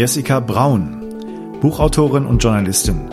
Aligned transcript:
Jessica 0.00 0.40
Braun, 0.40 1.58
Buchautorin 1.60 2.24
und 2.24 2.42
Journalistin. 2.42 3.10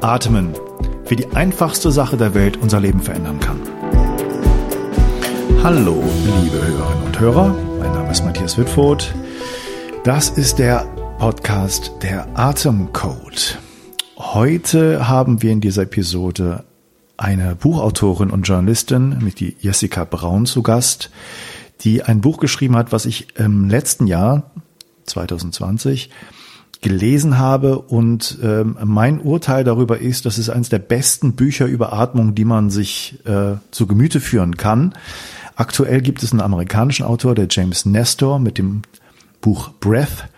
Atmen, 0.00 0.52
wie 1.06 1.14
die 1.14 1.28
einfachste 1.36 1.92
Sache 1.92 2.16
der 2.16 2.34
Welt 2.34 2.56
unser 2.56 2.80
Leben 2.80 3.00
verändern 3.00 3.38
kann. 3.38 3.60
Hallo, 5.62 6.02
liebe 6.42 6.56
Hörerinnen 6.56 7.04
und 7.06 7.20
Hörer, 7.20 7.54
mein 7.78 7.92
Name 7.92 8.10
ist 8.10 8.24
Matthias 8.24 8.58
Wittfurt. 8.58 9.14
Das 10.04 10.30
ist 10.30 10.58
der 10.58 10.86
Podcast 11.18 11.92
der 12.02 12.26
Atemcode. 12.38 13.58
Heute 14.16 15.08
haben 15.08 15.42
wir 15.42 15.50
in 15.50 15.60
dieser 15.60 15.82
Episode 15.82 16.64
eine 17.16 17.56
Buchautorin 17.56 18.30
und 18.30 18.42
Journalistin 18.42 19.32
die 19.38 19.56
Jessica 19.60 20.04
Braun 20.04 20.46
zu 20.46 20.62
Gast, 20.62 21.10
die 21.80 22.04
ein 22.04 22.20
Buch 22.20 22.38
geschrieben 22.38 22.76
hat, 22.76 22.92
was 22.92 23.06
ich 23.06 23.36
im 23.36 23.68
letzten 23.68 24.06
Jahr 24.06 24.50
2020 25.06 26.10
gelesen 26.80 27.38
habe 27.38 27.80
und 27.80 28.38
ähm, 28.42 28.78
mein 28.84 29.20
Urteil 29.20 29.64
darüber 29.64 29.98
ist, 29.98 30.26
dass 30.26 30.38
es 30.38 30.48
eines 30.48 30.68
der 30.68 30.78
besten 30.78 31.32
Bücher 31.32 31.66
über 31.66 31.92
Atmung, 31.92 32.36
die 32.36 32.44
man 32.44 32.70
sich 32.70 33.18
äh, 33.26 33.56
zu 33.72 33.86
Gemüte 33.88 34.20
führen 34.20 34.56
kann. 34.56 34.94
Aktuell 35.56 36.00
gibt 36.00 36.22
es 36.22 36.30
einen 36.30 36.40
amerikanischen 36.40 37.04
Autor, 37.04 37.34
der 37.34 37.48
James 37.50 37.84
Nestor, 37.84 38.38
mit 38.38 38.58
dem 38.58 38.82
Buch 39.40 39.70
Breath, 39.80 40.28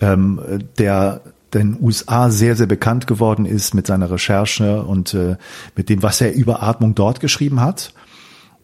ähm, 0.00 0.40
der 0.78 1.22
den 1.54 1.78
USA 1.80 2.30
sehr, 2.30 2.56
sehr 2.56 2.66
bekannt 2.66 3.06
geworden 3.06 3.46
ist 3.46 3.74
mit 3.74 3.86
seiner 3.86 4.10
Recherche 4.10 4.82
und 4.82 5.14
äh, 5.14 5.36
mit 5.74 5.88
dem, 5.88 6.02
was 6.02 6.20
er 6.20 6.34
über 6.34 6.62
Atmung 6.62 6.94
dort 6.94 7.20
geschrieben 7.20 7.60
hat. 7.60 7.92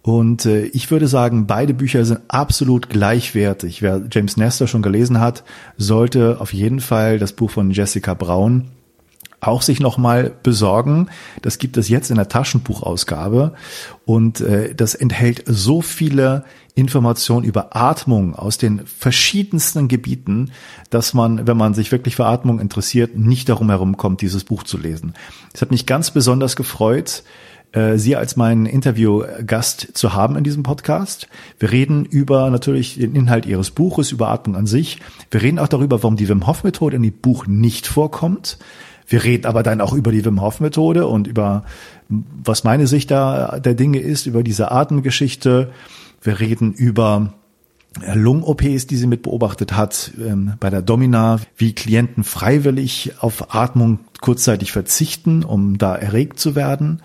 Und 0.02 0.46
äh, 0.46 0.64
ich 0.66 0.90
würde 0.90 1.06
sagen, 1.06 1.46
beide 1.46 1.74
Bücher 1.74 2.04
sind 2.04 2.20
absolut 2.28 2.90
gleichwertig. 2.90 3.82
Wer 3.82 4.02
James 4.10 4.36
Nestor 4.36 4.66
schon 4.66 4.82
gelesen 4.82 5.20
hat, 5.20 5.44
sollte 5.76 6.40
auf 6.40 6.52
jeden 6.52 6.80
Fall 6.80 7.18
das 7.18 7.32
Buch 7.32 7.50
von 7.50 7.70
Jessica 7.70 8.14
Braun 8.14 8.68
auch 9.42 9.60
sich 9.60 9.80
nochmal 9.80 10.32
besorgen. 10.42 11.08
Das 11.42 11.58
gibt 11.58 11.76
es 11.76 11.88
jetzt 11.88 12.10
in 12.10 12.16
der 12.16 12.28
Taschenbuchausgabe 12.28 13.54
und 14.06 14.40
äh, 14.40 14.74
das 14.74 14.94
enthält 14.94 15.42
so 15.46 15.82
viele 15.82 16.44
Informationen 16.74 17.44
über 17.44 17.76
Atmung 17.76 18.34
aus 18.34 18.56
den 18.56 18.86
verschiedensten 18.86 19.88
Gebieten, 19.88 20.52
dass 20.90 21.12
man, 21.12 21.46
wenn 21.46 21.56
man 21.56 21.74
sich 21.74 21.92
wirklich 21.92 22.16
für 22.16 22.26
Atmung 22.26 22.60
interessiert, 22.60 23.16
nicht 23.16 23.48
darum 23.48 23.68
herumkommt, 23.68 24.22
dieses 24.22 24.44
Buch 24.44 24.62
zu 24.62 24.78
lesen. 24.78 25.12
Es 25.52 25.60
hat 25.60 25.72
mich 25.72 25.86
ganz 25.86 26.12
besonders 26.12 26.56
gefreut, 26.56 27.24
äh, 27.72 27.98
Sie 27.98 28.14
als 28.14 28.36
meinen 28.36 28.66
Interviewgast 28.66 29.88
zu 29.94 30.14
haben 30.14 30.36
in 30.36 30.44
diesem 30.44 30.62
Podcast. 30.62 31.28
Wir 31.58 31.72
reden 31.72 32.04
über 32.04 32.48
natürlich 32.48 32.94
den 32.94 33.16
Inhalt 33.16 33.44
Ihres 33.44 33.72
Buches, 33.72 34.12
über 34.12 34.28
Atmung 34.28 34.56
an 34.56 34.66
sich. 34.66 35.00
Wir 35.32 35.42
reden 35.42 35.58
auch 35.58 35.68
darüber, 35.68 36.02
warum 36.02 36.16
die 36.16 36.28
Wim 36.28 36.46
Hof 36.46 36.62
Methode 36.62 36.96
in 36.96 37.02
dem 37.02 37.12
Buch 37.12 37.46
nicht 37.46 37.88
vorkommt. 37.88 38.58
Wir 39.06 39.24
reden 39.24 39.46
aber 39.46 39.62
dann 39.62 39.80
auch 39.80 39.92
über 39.92 40.12
die 40.12 40.24
Wim 40.24 40.40
Hof 40.40 40.60
Methode 40.60 41.06
und 41.06 41.26
über 41.26 41.64
was 42.08 42.64
meine 42.64 42.86
Sicht 42.86 43.10
da 43.10 43.58
der 43.58 43.74
Dinge 43.74 43.98
ist, 43.98 44.26
über 44.26 44.42
diese 44.42 44.70
Atemgeschichte. 44.70 45.70
Wir 46.20 46.40
reden 46.40 46.72
über 46.72 47.32
Lungen-OPs, 48.00 48.86
die 48.86 48.96
sie 48.96 49.06
mit 49.06 49.22
beobachtet 49.22 49.76
hat, 49.76 50.12
ähm, 50.18 50.54
bei 50.60 50.70
der 50.70 50.82
Domina, 50.82 51.40
wie 51.56 51.74
Klienten 51.74 52.24
freiwillig 52.24 53.12
auf 53.20 53.54
Atmung 53.54 54.00
kurzzeitig 54.20 54.72
verzichten, 54.72 55.44
um 55.44 55.78
da 55.78 55.94
erregt 55.94 56.38
zu 56.38 56.54
werden 56.54 57.02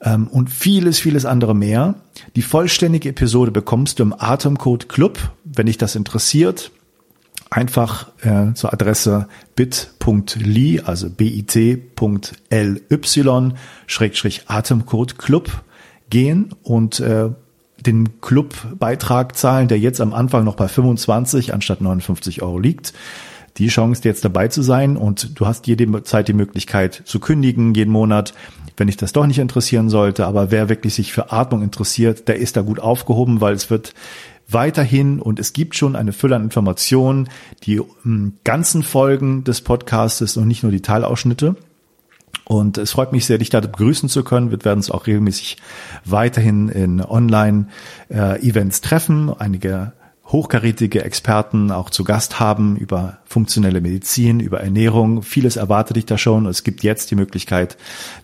ähm, 0.00 0.28
und 0.28 0.50
vieles, 0.50 0.98
vieles 0.98 1.26
andere 1.26 1.54
mehr. 1.54 1.96
Die 2.36 2.42
vollständige 2.42 3.10
Episode 3.10 3.50
bekommst 3.50 3.98
du 3.98 4.04
im 4.04 4.14
Atemcode 4.16 4.88
Club, 4.88 5.18
wenn 5.44 5.66
dich 5.66 5.78
das 5.78 5.96
interessiert. 5.96 6.70
Einfach 7.54 8.08
äh, 8.22 8.52
zur 8.54 8.72
Adresse 8.72 9.28
bit.ly, 9.54 10.80
also 10.84 11.08
bit.ly, 11.08 11.82
Schrägstrich 13.86 14.42
Atemcode 14.48 15.18
Club 15.18 15.62
gehen 16.10 16.50
und 16.64 16.98
äh, 16.98 17.30
den 17.78 18.20
Clubbeitrag 18.20 19.36
zahlen, 19.36 19.68
der 19.68 19.78
jetzt 19.78 20.00
am 20.00 20.12
Anfang 20.12 20.42
noch 20.42 20.56
bei 20.56 20.66
25 20.66 21.54
anstatt 21.54 21.80
59 21.80 22.42
Euro 22.42 22.58
liegt. 22.58 22.92
Die 23.58 23.68
Chance, 23.68 24.00
jetzt 24.02 24.24
dabei 24.24 24.48
zu 24.48 24.62
sein 24.62 24.96
und 24.96 25.38
du 25.38 25.46
hast 25.46 25.68
jede 25.68 26.02
Zeit 26.02 26.26
die 26.26 26.32
Möglichkeit 26.32 27.02
zu 27.04 27.20
kündigen, 27.20 27.72
jeden 27.72 27.92
Monat 27.92 28.34
wenn 28.76 28.88
ich 28.88 28.96
das 28.96 29.12
doch 29.12 29.26
nicht 29.26 29.38
interessieren 29.38 29.88
sollte. 29.88 30.26
Aber 30.26 30.50
wer 30.50 30.68
wirklich 30.68 30.94
sich 30.94 31.12
für 31.12 31.32
Atmung 31.32 31.62
interessiert, 31.62 32.28
der 32.28 32.36
ist 32.36 32.56
da 32.56 32.62
gut 32.62 32.80
aufgehoben, 32.80 33.40
weil 33.40 33.54
es 33.54 33.70
wird 33.70 33.94
weiterhin 34.48 35.20
und 35.20 35.38
es 35.38 35.52
gibt 35.52 35.74
schon 35.74 35.96
eine 35.96 36.12
Fülle 36.12 36.36
an 36.36 36.44
Informationen, 36.44 37.28
die 37.64 37.80
um, 37.80 38.34
ganzen 38.44 38.82
Folgen 38.82 39.44
des 39.44 39.60
Podcastes 39.60 40.36
und 40.36 40.48
nicht 40.48 40.62
nur 40.62 40.72
die 40.72 40.82
Teilausschnitte. 40.82 41.56
Und 42.44 42.76
es 42.76 42.92
freut 42.92 43.12
mich 43.12 43.24
sehr, 43.24 43.38
dich 43.38 43.48
da 43.48 43.60
begrüßen 43.60 44.08
zu 44.08 44.22
können. 44.22 44.50
Wir 44.50 44.62
werden 44.64 44.78
uns 44.78 44.90
auch 44.90 45.06
regelmäßig 45.06 45.56
weiterhin 46.04 46.68
in 46.68 47.00
Online-Events 47.00 48.82
treffen. 48.82 49.32
Einige 49.38 49.92
hochkarätige 50.26 51.04
Experten 51.04 51.70
auch 51.70 51.90
zu 51.90 52.04
Gast 52.04 52.40
haben 52.40 52.76
über 52.76 53.18
funktionelle 53.24 53.80
Medizin, 53.80 54.40
über 54.40 54.60
Ernährung. 54.60 55.22
Vieles 55.22 55.56
erwartet 55.56 55.96
dich 55.96 56.06
da 56.06 56.18
schon. 56.18 56.46
Es 56.46 56.64
gibt 56.64 56.82
jetzt 56.82 57.10
die 57.10 57.14
Möglichkeit, 57.14 57.76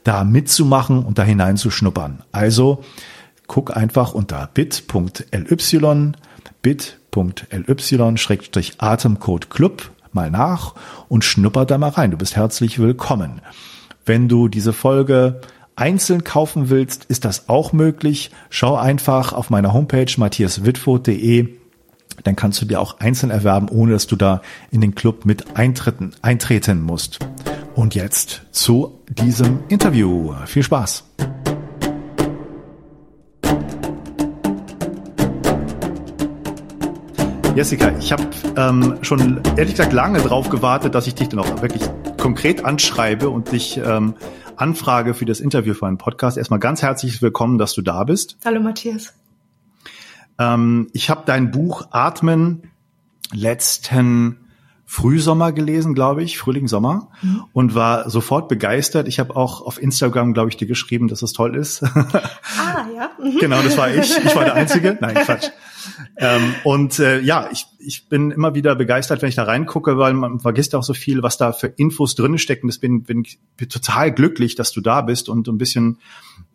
da 0.04 0.24
mitzumachen 0.24 1.02
und 1.04 1.18
da 1.18 1.22
hineinzuschnuppern. 1.22 2.22
Also 2.32 2.82
guck 3.50 3.76
einfach 3.76 4.14
unter 4.14 4.48
bit.ly, 4.54 6.12
bit.ly-atemcode 6.62 9.50
Club 9.50 9.90
mal 10.12 10.30
nach 10.30 10.76
und 11.08 11.24
schnupper 11.24 11.66
da 11.66 11.76
mal 11.76 11.88
rein. 11.88 12.12
Du 12.12 12.16
bist 12.16 12.36
herzlich 12.36 12.78
willkommen. 12.78 13.40
Wenn 14.06 14.28
du 14.28 14.46
diese 14.46 14.72
Folge 14.72 15.40
einzeln 15.74 16.22
kaufen 16.22 16.70
willst, 16.70 17.06
ist 17.06 17.24
das 17.24 17.48
auch 17.48 17.72
möglich. 17.72 18.30
Schau 18.50 18.76
einfach 18.76 19.32
auf 19.32 19.50
meiner 19.50 19.72
Homepage 19.72 20.12
matthiaswitfurt.de 20.16 21.56
dann 22.22 22.36
kannst 22.36 22.60
du 22.60 22.66
dir 22.66 22.80
auch 22.80 23.00
einzeln 23.00 23.30
erwerben, 23.30 23.70
ohne 23.70 23.92
dass 23.92 24.06
du 24.06 24.14
da 24.14 24.42
in 24.70 24.82
den 24.82 24.94
Club 24.94 25.24
mit 25.24 25.56
eintreten, 25.56 26.12
eintreten 26.20 26.82
musst. 26.82 27.18
Und 27.74 27.94
jetzt 27.94 28.42
zu 28.52 29.00
diesem 29.08 29.60
Interview. 29.68 30.34
Viel 30.44 30.62
Spaß! 30.62 31.04
Jessica, 37.56 37.90
ich 37.98 38.12
habe 38.12 38.22
ähm, 38.56 38.98
schon 39.02 39.40
ehrlich 39.56 39.74
gesagt 39.74 39.92
lange 39.92 40.20
drauf 40.20 40.50
gewartet, 40.50 40.94
dass 40.94 41.06
ich 41.08 41.16
dich 41.16 41.28
dann 41.28 41.40
auch 41.40 41.62
wirklich 41.62 41.82
konkret 42.16 42.64
anschreibe 42.64 43.28
und 43.28 43.50
dich 43.50 43.76
ähm, 43.76 44.14
anfrage 44.56 45.14
für 45.14 45.24
das 45.24 45.40
Interview 45.40 45.74
für 45.74 45.86
einen 45.86 45.98
Podcast. 45.98 46.38
Erstmal 46.38 46.60
ganz 46.60 46.80
herzlich 46.80 47.20
willkommen, 47.22 47.58
dass 47.58 47.74
du 47.74 47.82
da 47.82 48.04
bist. 48.04 48.36
Hallo 48.44 48.60
Matthias. 48.60 49.14
Ähm, 50.38 50.88
ich 50.92 51.10
habe 51.10 51.22
dein 51.26 51.50
Buch 51.50 51.88
Atmen 51.90 52.70
letzten 53.32 54.36
Frühsommer 54.86 55.52
gelesen, 55.52 55.94
glaube 55.94 56.22
ich, 56.22 56.38
Frühling, 56.38 56.66
Sommer, 56.66 57.08
mhm. 57.22 57.44
und 57.52 57.74
war 57.74 58.10
sofort 58.10 58.48
begeistert. 58.48 59.06
Ich 59.06 59.20
habe 59.20 59.36
auch 59.36 59.60
auf 59.60 59.80
Instagram, 59.80 60.34
glaube 60.34 60.50
ich, 60.50 60.56
dir 60.56 60.66
geschrieben, 60.66 61.08
dass 61.08 61.22
es 61.22 61.32
toll 61.32 61.56
ist. 61.56 61.82
Ah, 61.82 62.86
ja. 62.94 63.10
Mhm. 63.20 63.38
Genau, 63.38 63.60
das 63.60 63.76
war 63.76 63.90
ich. 63.90 64.16
Ich 64.24 64.34
war 64.34 64.44
der 64.44 64.54
Einzige. 64.54 64.96
Nein, 65.00 65.14
Quatsch. 65.14 65.50
Ähm, 66.16 66.54
und 66.64 66.98
äh, 66.98 67.20
ja, 67.20 67.48
ich, 67.50 67.66
ich 67.78 68.08
bin 68.08 68.30
immer 68.30 68.54
wieder 68.54 68.74
begeistert, 68.74 69.22
wenn 69.22 69.28
ich 69.28 69.34
da 69.34 69.44
reingucke, 69.44 69.98
weil 69.98 70.12
man 70.12 70.40
vergisst 70.40 70.74
auch 70.74 70.82
so 70.82 70.94
viel, 70.94 71.22
was 71.22 71.36
da 71.36 71.52
für 71.52 71.68
Infos 71.68 72.14
drin 72.14 72.38
stecken. 72.38 72.68
Das 72.68 72.78
bin, 72.78 73.02
bin 73.02 73.24
total 73.68 74.12
glücklich, 74.12 74.54
dass 74.54 74.72
du 74.72 74.80
da 74.80 75.00
bist 75.00 75.28
und 75.28 75.48
ein 75.48 75.58
bisschen 75.58 75.98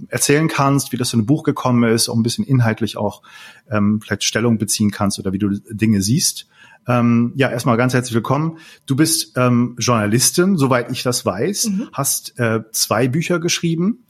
erzählen 0.10 0.48
kannst, 0.48 0.92
wie 0.92 0.98
das 0.98 1.14
in 1.14 1.22
ein 1.22 1.26
Buch 1.26 1.44
gekommen 1.44 1.90
ist, 1.90 2.08
um 2.08 2.20
ein 2.20 2.24
bisschen 2.24 2.46
inhaltlich 2.46 2.98
auch 2.98 3.22
ähm, 3.70 4.02
vielleicht 4.02 4.24
Stellung 4.24 4.58
beziehen 4.58 4.92
kannst 4.92 5.20
oder 5.20 5.34
wie 5.34 5.40
du 5.40 5.50
Dinge 5.70 6.02
siehst. 6.02 6.48
Ähm, 6.88 7.34
ja, 7.36 7.50
erstmal 7.50 7.78
ganz 7.78 7.94
herzlich 7.94 8.14
willkommen. 8.14 8.60
Du 8.86 8.96
bist 8.96 9.34
ähm, 9.38 9.76
Journalistin, 9.80 10.58
soweit 10.58 10.92
ich 10.92 11.04
das 11.04 11.26
weiß, 11.26 11.70
mhm. 11.70 11.90
hast 11.94 12.40
äh, 12.40 12.62
zwei 12.72 13.08
Bücher 13.08 13.40
geschrieben. 13.40 14.06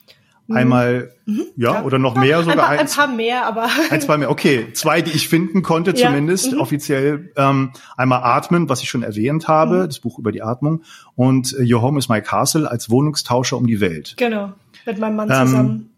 Mhm. 0.47 0.56
Einmal, 0.56 1.12
mhm. 1.25 1.45
Ja, 1.56 1.74
ja, 1.74 1.83
oder 1.83 1.97
noch 1.97 2.15
mehr 2.15 2.44
sogar 2.44 2.69
ein 2.69 2.77
paar. 2.77 2.86
Ein 2.86 2.88
paar 2.88 3.07
mehr, 3.07 3.45
aber. 3.45 3.68
Ein, 3.89 4.01
zwei 4.01 4.18
mehr, 4.18 4.30
okay. 4.30 4.71
Zwei, 4.74 5.01
die 5.01 5.12
ich 5.12 5.27
finden 5.27 5.63
konnte 5.63 5.92
ja. 5.92 6.07
zumindest, 6.07 6.51
mhm. 6.51 6.59
offiziell. 6.59 7.31
Ähm, 7.36 7.71
einmal 7.97 8.24
Atmen, 8.24 8.69
was 8.69 8.81
ich 8.81 8.89
schon 8.89 9.03
erwähnt 9.03 9.47
habe, 9.47 9.83
mhm. 9.83 9.88
das 9.88 10.00
Buch 10.00 10.19
über 10.19 10.31
die 10.31 10.44
Atmung. 10.44 10.83
Und 11.15 11.56
äh, 11.57 11.74
Your 11.74 11.81
Home 11.81 11.97
is 11.97 12.09
My 12.09 12.21
Castle 12.21 12.69
als 12.69 12.89
Wohnungstauscher 12.89 13.57
um 13.57 13.65
die 13.65 13.80
Welt. 13.80 14.15
Genau, 14.18 14.53
mit 14.86 15.00
meinem 15.00 15.15
Mann 15.15 15.30
zusammen. 15.30 15.56
Ähm, 15.56 15.89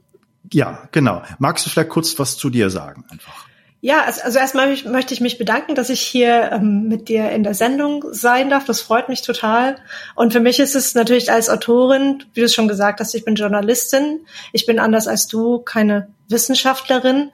ja, 0.54 0.88
genau. 0.92 1.24
Magst 1.40 1.66
du 1.66 1.70
vielleicht 1.70 1.90
kurz 1.90 2.18
was 2.20 2.38
zu 2.38 2.50
dir 2.50 2.70
sagen? 2.70 3.04
Einfach. 3.10 3.47
Ja, 3.80 4.04
also, 4.06 4.40
erstmal 4.40 4.76
möchte 4.86 5.14
ich 5.14 5.22
mich 5.22 5.38
bedanken, 5.38 5.76
dass 5.76 5.90
ich 5.90 6.02
hier 6.02 6.52
ähm, 6.52 6.88
mit 6.88 7.10
dir 7.10 7.30
in 7.30 7.44
der 7.44 7.54
Sendung 7.54 8.06
sein 8.12 8.50
darf. 8.50 8.66
Das 8.66 8.82
freut 8.82 9.08
mich 9.08 9.22
total. 9.22 9.78
Und 10.16 10.34
für 10.34 10.40
mich 10.40 10.60
ist 10.60 10.76
es 10.76 10.96
natürlich 10.96 11.32
als 11.32 11.50
Autorin, 11.50 12.24
wie 12.34 12.40
du 12.40 12.48
es 12.48 12.56
schon 12.56 12.68
gesagt 12.68 13.00
hast, 13.00 13.14
ich 13.14 13.24
bin 13.24 13.36
Journalistin. 13.36 14.26
Ich 14.52 14.66
bin 14.66 14.80
anders 14.80 15.08
als 15.08 15.28
du 15.28 15.60
keine 15.60 16.08
Wissenschaftlerin. 16.28 17.32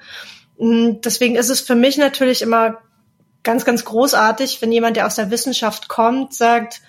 Mm, 0.57 0.95
deswegen 1.03 1.35
ist 1.35 1.49
es 1.49 1.61
für 1.61 1.75
mich 1.75 1.97
natürlich 1.97 2.41
immer 2.41 2.79
ganz, 3.43 3.63
ganz 3.63 3.85
großartig, 3.85 4.61
wenn 4.61 4.71
jemand, 4.71 4.97
der 4.97 5.07
aus 5.07 5.15
der 5.15 5.31
Wissenschaft 5.31 5.87
kommt, 5.87 6.33
sagt, 6.33 6.81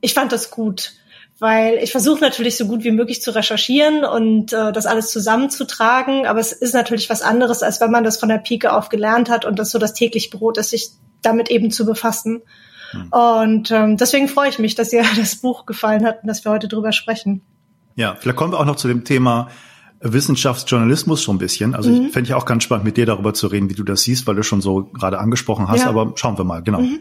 ich 0.00 0.14
fand 0.14 0.32
das 0.32 0.50
gut 0.50 0.94
weil 1.42 1.78
ich 1.82 1.90
versuche 1.90 2.20
natürlich 2.20 2.56
so 2.56 2.66
gut 2.66 2.84
wie 2.84 2.92
möglich 2.92 3.20
zu 3.20 3.34
recherchieren 3.34 4.04
und 4.04 4.52
äh, 4.52 4.70
das 4.70 4.86
alles 4.86 5.10
zusammenzutragen, 5.10 6.24
aber 6.24 6.38
es 6.38 6.52
ist 6.52 6.72
natürlich 6.72 7.10
was 7.10 7.20
anderes, 7.20 7.64
als 7.64 7.80
wenn 7.80 7.90
man 7.90 8.04
das 8.04 8.16
von 8.16 8.28
der 8.28 8.38
Pike 8.38 8.72
auf 8.72 8.90
gelernt 8.90 9.28
hat 9.28 9.44
und 9.44 9.58
das 9.58 9.72
so 9.72 9.80
das 9.80 9.92
täglich 9.92 10.30
Brot 10.30 10.56
ist, 10.56 10.70
sich 10.70 10.90
damit 11.20 11.50
eben 11.50 11.72
zu 11.72 11.84
befassen. 11.84 12.42
Hm. 12.92 13.08
Und 13.10 13.72
ähm, 13.72 13.96
deswegen 13.96 14.28
freue 14.28 14.50
ich 14.50 14.60
mich, 14.60 14.76
dass 14.76 14.92
ihr 14.92 15.02
das 15.16 15.34
Buch 15.34 15.66
gefallen 15.66 16.06
hat 16.06 16.22
und 16.22 16.28
dass 16.28 16.44
wir 16.44 16.52
heute 16.52 16.68
drüber 16.68 16.92
sprechen. 16.92 17.42
Ja, 17.96 18.16
vielleicht 18.20 18.36
kommen 18.36 18.52
wir 18.52 18.60
auch 18.60 18.64
noch 18.64 18.76
zu 18.76 18.86
dem 18.86 19.02
Thema 19.02 19.48
Wissenschaftsjournalismus 20.02 21.22
schon 21.22 21.36
ein 21.36 21.38
bisschen. 21.38 21.74
Also 21.74 21.90
mhm. 21.90 22.06
ich 22.06 22.12
fände 22.12 22.28
ich 22.28 22.34
auch 22.34 22.44
ganz 22.44 22.64
spannend, 22.64 22.84
mit 22.84 22.96
dir 22.96 23.06
darüber 23.06 23.34
zu 23.34 23.46
reden, 23.46 23.70
wie 23.70 23.74
du 23.74 23.84
das 23.84 24.02
siehst, 24.02 24.26
weil 24.26 24.34
du 24.34 24.42
schon 24.42 24.60
so 24.60 24.84
gerade 24.84 25.18
angesprochen 25.18 25.68
hast. 25.68 25.80
Ja. 25.80 25.88
Aber 25.88 26.12
schauen 26.16 26.36
wir 26.36 26.44
mal, 26.44 26.62
genau. 26.62 26.80
Mhm. 26.80 27.00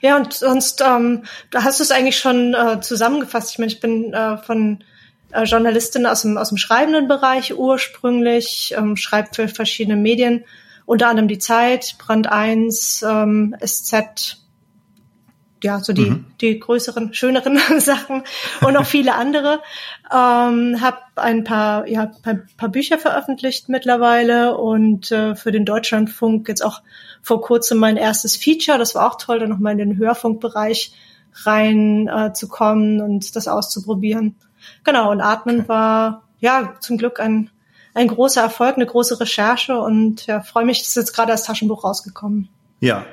Ja, 0.00 0.16
und 0.16 0.32
sonst, 0.32 0.82
ähm, 0.86 1.24
da 1.50 1.64
hast 1.64 1.80
du 1.80 1.84
es 1.84 1.90
eigentlich 1.90 2.18
schon 2.18 2.54
äh, 2.54 2.80
zusammengefasst. 2.80 3.52
Ich 3.52 3.58
meine, 3.58 3.72
ich 3.72 3.80
bin 3.80 4.12
äh, 4.12 4.38
von 4.38 4.84
äh, 5.32 5.44
Journalistin 5.44 6.06
aus 6.06 6.22
dem, 6.22 6.36
aus 6.36 6.50
dem 6.50 6.58
schreibenden 6.58 7.08
Bereich 7.08 7.56
ursprünglich, 7.56 8.74
ähm, 8.76 8.96
schreibt 8.96 9.36
für 9.36 9.48
verschiedene 9.48 9.96
Medien, 9.96 10.44
unter 10.84 11.08
anderem 11.08 11.28
die 11.28 11.38
Zeit, 11.38 11.96
Brand 11.98 12.26
1, 12.26 13.04
ähm, 13.08 13.56
SZ, 13.64 14.41
ja, 15.62 15.80
so 15.80 15.92
die, 15.92 16.10
mhm. 16.10 16.26
die 16.40 16.58
größeren, 16.58 17.14
schöneren 17.14 17.58
Sachen 17.80 18.22
und 18.60 18.74
noch 18.74 18.86
viele 18.86 19.14
andere. 19.14 19.60
Ähm, 20.12 20.80
habe 20.80 20.98
ein 21.16 21.44
paar, 21.44 21.86
ja, 21.88 22.10
ein 22.24 22.46
paar 22.56 22.68
Bücher 22.68 22.98
veröffentlicht 22.98 23.68
mittlerweile 23.68 24.56
und 24.56 25.10
äh, 25.12 25.34
für 25.34 25.52
den 25.52 25.64
Deutschlandfunk 25.64 26.48
jetzt 26.48 26.64
auch 26.64 26.82
vor 27.22 27.40
kurzem 27.40 27.78
mein 27.78 27.96
erstes 27.96 28.36
Feature. 28.36 28.78
Das 28.78 28.94
war 28.94 29.10
auch 29.10 29.18
toll, 29.18 29.38
da 29.38 29.46
nochmal 29.46 29.72
in 29.72 29.78
den 29.78 29.96
Hörfunkbereich 29.96 30.92
rein 31.44 32.08
äh, 32.08 32.32
zu 32.32 32.48
kommen 32.48 33.00
und 33.00 33.34
das 33.36 33.48
auszuprobieren. 33.48 34.36
Genau, 34.84 35.10
und 35.10 35.20
Atmen 35.20 35.68
war 35.68 36.24
ja 36.40 36.74
zum 36.80 36.98
Glück 36.98 37.20
ein, 37.20 37.50
ein 37.94 38.08
großer 38.08 38.42
Erfolg, 38.42 38.76
eine 38.76 38.86
große 38.86 39.20
Recherche 39.20 39.78
und 39.78 40.26
ja, 40.26 40.40
freue 40.40 40.64
mich, 40.64 40.80
das 40.80 40.88
ist 40.88 40.96
jetzt 40.96 41.14
gerade 41.14 41.32
als 41.32 41.44
Taschenbuch 41.44 41.84
rausgekommen. 41.84 42.48
Ja, 42.80 43.06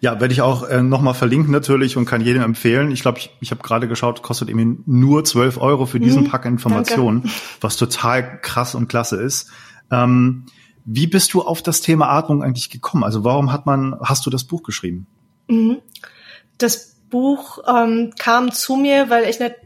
ja, 0.00 0.20
werde 0.20 0.32
ich 0.32 0.42
auch 0.42 0.68
äh, 0.68 0.82
nochmal 0.82 1.14
verlinken 1.14 1.52
natürlich 1.52 1.96
und 1.96 2.04
kann 2.04 2.20
jedem 2.20 2.42
empfehlen. 2.42 2.90
Ich 2.90 3.02
glaube, 3.02 3.18
ich, 3.18 3.30
ich 3.40 3.50
habe 3.50 3.62
gerade 3.62 3.88
geschaut, 3.88 4.22
kostet 4.22 4.48
eben 4.48 4.82
nur 4.86 5.24
12 5.24 5.60
Euro 5.60 5.86
für 5.86 5.98
diesen 5.98 6.24
mhm, 6.24 6.28
Pack 6.28 6.44
Informationen, 6.44 7.22
danke. 7.22 7.36
was 7.60 7.76
total 7.76 8.40
krass 8.40 8.74
und 8.74 8.88
klasse 8.88 9.16
ist. 9.16 9.50
Ähm, 9.90 10.46
wie 10.84 11.06
bist 11.06 11.34
du 11.34 11.42
auf 11.42 11.62
das 11.62 11.80
Thema 11.80 12.08
Atmung 12.10 12.42
eigentlich 12.42 12.70
gekommen? 12.70 13.04
Also 13.04 13.24
warum 13.24 13.52
hat 13.52 13.66
man, 13.66 13.96
hast 14.00 14.24
du 14.24 14.30
das 14.30 14.44
Buch 14.44 14.62
geschrieben? 14.62 15.06
Mhm. 15.48 15.78
Das 16.58 16.96
Buch 17.10 17.58
ähm, 17.68 18.12
kam 18.18 18.52
zu 18.52 18.76
mir, 18.76 19.10
weil 19.10 19.28
ich 19.28 19.40
nicht 19.40 19.56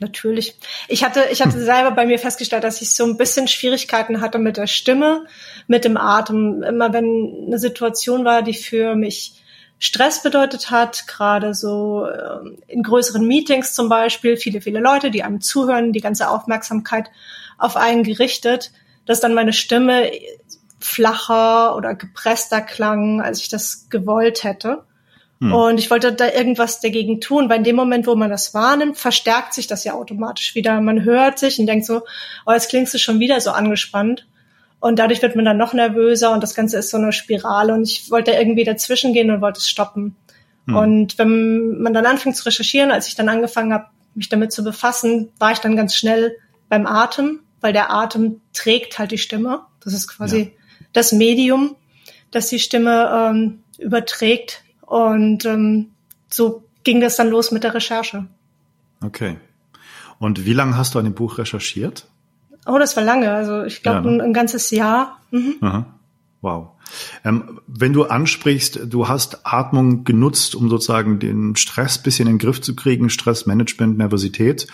natürlich. 0.00 0.56
Ich 0.88 1.04
hatte, 1.04 1.24
ich 1.32 1.42
hatte 1.42 1.58
selber 1.64 1.92
bei 1.92 2.06
mir 2.06 2.18
festgestellt, 2.18 2.64
dass 2.64 2.82
ich 2.82 2.94
so 2.94 3.04
ein 3.04 3.16
bisschen 3.16 3.48
Schwierigkeiten 3.48 4.20
hatte 4.20 4.38
mit 4.38 4.56
der 4.56 4.66
Stimme, 4.66 5.24
mit 5.66 5.84
dem 5.84 5.96
Atem. 5.96 6.62
Immer 6.62 6.92
wenn 6.92 7.46
eine 7.46 7.58
Situation 7.58 8.24
war, 8.24 8.42
die 8.42 8.54
für 8.54 8.94
mich 8.94 9.42
Stress 9.78 10.22
bedeutet 10.22 10.70
hat, 10.70 11.06
gerade 11.06 11.54
so 11.54 12.06
ähm, 12.08 12.58
in 12.66 12.82
größeren 12.82 13.26
Meetings 13.26 13.74
zum 13.74 13.88
Beispiel, 13.88 14.36
viele, 14.36 14.60
viele 14.60 14.80
Leute, 14.80 15.10
die 15.10 15.22
einem 15.22 15.40
zuhören, 15.40 15.92
die 15.92 16.00
ganze 16.00 16.30
Aufmerksamkeit 16.30 17.10
auf 17.58 17.76
einen 17.76 18.02
gerichtet, 18.02 18.72
dass 19.04 19.20
dann 19.20 19.34
meine 19.34 19.52
Stimme 19.52 20.10
flacher 20.80 21.76
oder 21.76 21.94
gepresster 21.94 22.60
klang, 22.60 23.20
als 23.20 23.40
ich 23.40 23.48
das 23.48 23.88
gewollt 23.90 24.44
hätte. 24.44 24.84
Hm. 25.40 25.52
Und 25.52 25.78
ich 25.78 25.90
wollte 25.90 26.12
da 26.12 26.30
irgendwas 26.30 26.80
dagegen 26.80 27.20
tun, 27.20 27.50
weil 27.50 27.58
in 27.58 27.64
dem 27.64 27.76
Moment, 27.76 28.06
wo 28.06 28.14
man 28.14 28.30
das 28.30 28.54
wahrnimmt, 28.54 28.96
verstärkt 28.96 29.52
sich 29.52 29.66
das 29.66 29.84
ja 29.84 29.92
automatisch 29.92 30.54
wieder. 30.54 30.80
Man 30.80 31.04
hört 31.04 31.38
sich 31.38 31.58
und 31.58 31.66
denkt 31.66 31.84
so, 31.84 32.02
oh, 32.46 32.52
jetzt 32.52 32.70
klingst 32.70 32.94
du 32.94 32.98
schon 32.98 33.20
wieder 33.20 33.40
so 33.40 33.50
angespannt. 33.50 34.26
Und 34.86 35.00
dadurch 35.00 35.20
wird 35.20 35.34
man 35.34 35.44
dann 35.44 35.56
noch 35.56 35.72
nervöser 35.72 36.32
und 36.32 36.44
das 36.44 36.54
Ganze 36.54 36.78
ist 36.78 36.90
so 36.90 36.96
eine 36.96 37.10
Spirale 37.10 37.74
und 37.74 37.82
ich 37.82 38.08
wollte 38.08 38.30
irgendwie 38.30 38.62
dazwischen 38.62 39.12
gehen 39.12 39.32
und 39.32 39.40
wollte 39.40 39.58
es 39.58 39.68
stoppen. 39.68 40.14
Hm. 40.66 40.76
Und 40.76 41.18
wenn 41.18 41.80
man 41.80 41.92
dann 41.92 42.06
anfängt 42.06 42.36
zu 42.36 42.44
recherchieren, 42.44 42.92
als 42.92 43.08
ich 43.08 43.16
dann 43.16 43.28
angefangen 43.28 43.72
habe, 43.72 43.86
mich 44.14 44.28
damit 44.28 44.52
zu 44.52 44.62
befassen, 44.62 45.30
war 45.40 45.50
ich 45.50 45.58
dann 45.58 45.74
ganz 45.74 45.96
schnell 45.96 46.36
beim 46.68 46.86
Atem, 46.86 47.40
weil 47.60 47.72
der 47.72 47.92
Atem 47.92 48.40
trägt 48.52 49.00
halt 49.00 49.10
die 49.10 49.18
Stimme. 49.18 49.62
Das 49.80 49.92
ist 49.92 50.06
quasi 50.06 50.38
ja. 50.38 50.48
das 50.92 51.10
Medium, 51.10 51.74
das 52.30 52.48
die 52.48 52.60
Stimme 52.60 53.10
ähm, 53.12 53.64
überträgt. 53.78 54.62
Und 54.82 55.44
ähm, 55.46 55.90
so 56.30 56.62
ging 56.84 57.00
das 57.00 57.16
dann 57.16 57.28
los 57.28 57.50
mit 57.50 57.64
der 57.64 57.74
Recherche. 57.74 58.28
Okay. 59.04 59.36
Und 60.20 60.46
wie 60.46 60.52
lange 60.52 60.76
hast 60.76 60.94
du 60.94 61.00
an 61.00 61.06
dem 61.06 61.14
Buch 61.14 61.38
recherchiert? 61.38 62.06
Oh, 62.66 62.78
das 62.78 62.96
war 62.96 63.04
lange. 63.04 63.32
Also 63.32 63.64
ich 63.64 63.82
glaube 63.82 63.98
ja, 63.98 64.10
ne? 64.10 64.10
ein, 64.10 64.20
ein, 64.20 64.32
ganzes 64.32 64.70
Jahr. 64.70 65.20
Mhm. 65.30 65.86
Wow. 66.40 66.68
Ähm, 67.24 67.60
wenn 67.66 67.92
du 67.92 68.04
ansprichst, 68.04 68.80
du 68.84 69.08
hast 69.08 69.40
Atmung 69.44 70.04
genutzt, 70.04 70.54
um 70.54 70.68
sozusagen 70.68 71.18
den 71.18 71.56
Stress 71.56 71.98
bisschen 71.98 72.28
in 72.28 72.34
den 72.34 72.38
Griff 72.38 72.60
zu 72.60 72.76
kriegen, 72.76 73.10
Stressmanagement, 73.10 73.98
Nervosität. 73.98 74.66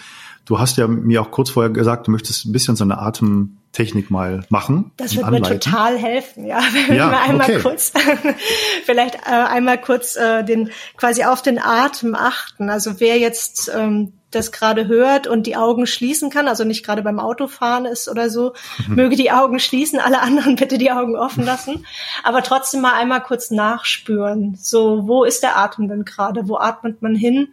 Du 0.44 0.58
hast 0.58 0.76
ja 0.76 0.88
mir 0.88 1.22
auch 1.22 1.30
kurz 1.30 1.50
vorher 1.50 1.70
gesagt, 1.70 2.08
du 2.08 2.10
möchtest 2.10 2.46
ein 2.46 2.52
bisschen 2.52 2.74
so 2.74 2.82
eine 2.82 2.98
Atemtechnik 2.98 4.10
mal 4.10 4.44
machen. 4.48 4.90
Das 4.96 5.14
wird 5.14 5.24
anleiten. 5.24 5.50
mir 5.50 5.60
total 5.60 5.96
helfen, 5.96 6.46
ja. 6.46 6.60
Wenn 6.88 6.96
ja, 6.96 7.10
wir 7.10 7.20
einmal 7.20 7.48
okay. 7.48 7.60
kurz, 7.60 7.92
vielleicht 8.84 9.14
äh, 9.14 9.30
einmal 9.30 9.80
kurz 9.80 10.16
äh, 10.16 10.42
den 10.42 10.70
quasi 10.96 11.24
auf 11.24 11.42
den 11.42 11.60
Atem 11.60 12.16
achten. 12.16 12.70
Also 12.70 12.98
wer 12.98 13.18
jetzt 13.18 13.70
ähm, 13.74 14.14
das 14.34 14.52
gerade 14.52 14.88
hört 14.88 15.26
und 15.26 15.46
die 15.46 15.56
Augen 15.56 15.86
schließen 15.86 16.30
kann, 16.30 16.48
also 16.48 16.64
nicht 16.64 16.84
gerade 16.84 17.02
beim 17.02 17.20
Autofahren 17.20 17.84
ist 17.84 18.08
oder 18.08 18.28
so, 18.28 18.54
mhm. 18.86 18.96
möge 18.96 19.16
die 19.16 19.30
Augen 19.30 19.58
schließen, 19.60 20.00
alle 20.00 20.20
anderen 20.20 20.56
bitte 20.56 20.78
die 20.78 20.90
Augen 20.90 21.16
offen 21.16 21.44
lassen, 21.44 21.86
aber 22.24 22.42
trotzdem 22.42 22.80
mal 22.80 22.94
einmal 22.94 23.22
kurz 23.22 23.50
nachspüren. 23.50 24.58
So, 24.60 25.06
wo 25.06 25.24
ist 25.24 25.42
der 25.42 25.56
Atem 25.56 25.88
denn 25.88 26.04
gerade? 26.04 26.48
Wo 26.48 26.56
atmet 26.56 27.02
man 27.02 27.14
hin? 27.14 27.48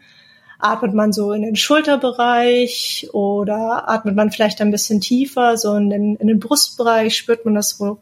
Atmet 0.58 0.94
man 0.94 1.14
so 1.14 1.32
in 1.32 1.42
den 1.42 1.56
Schulterbereich 1.56 3.10
oder 3.14 3.88
atmet 3.88 4.16
man 4.16 4.32
vielleicht 4.32 4.60
ein 4.60 4.72
bisschen 4.72 5.00
tiefer, 5.00 5.56
so 5.56 5.76
in 5.76 5.90
den, 5.90 6.16
in 6.18 6.28
den 6.28 6.40
Brustbereich, 6.40 7.16
spürt 7.16 7.46
man 7.46 7.56
das, 7.56 7.80
wo 7.80 8.00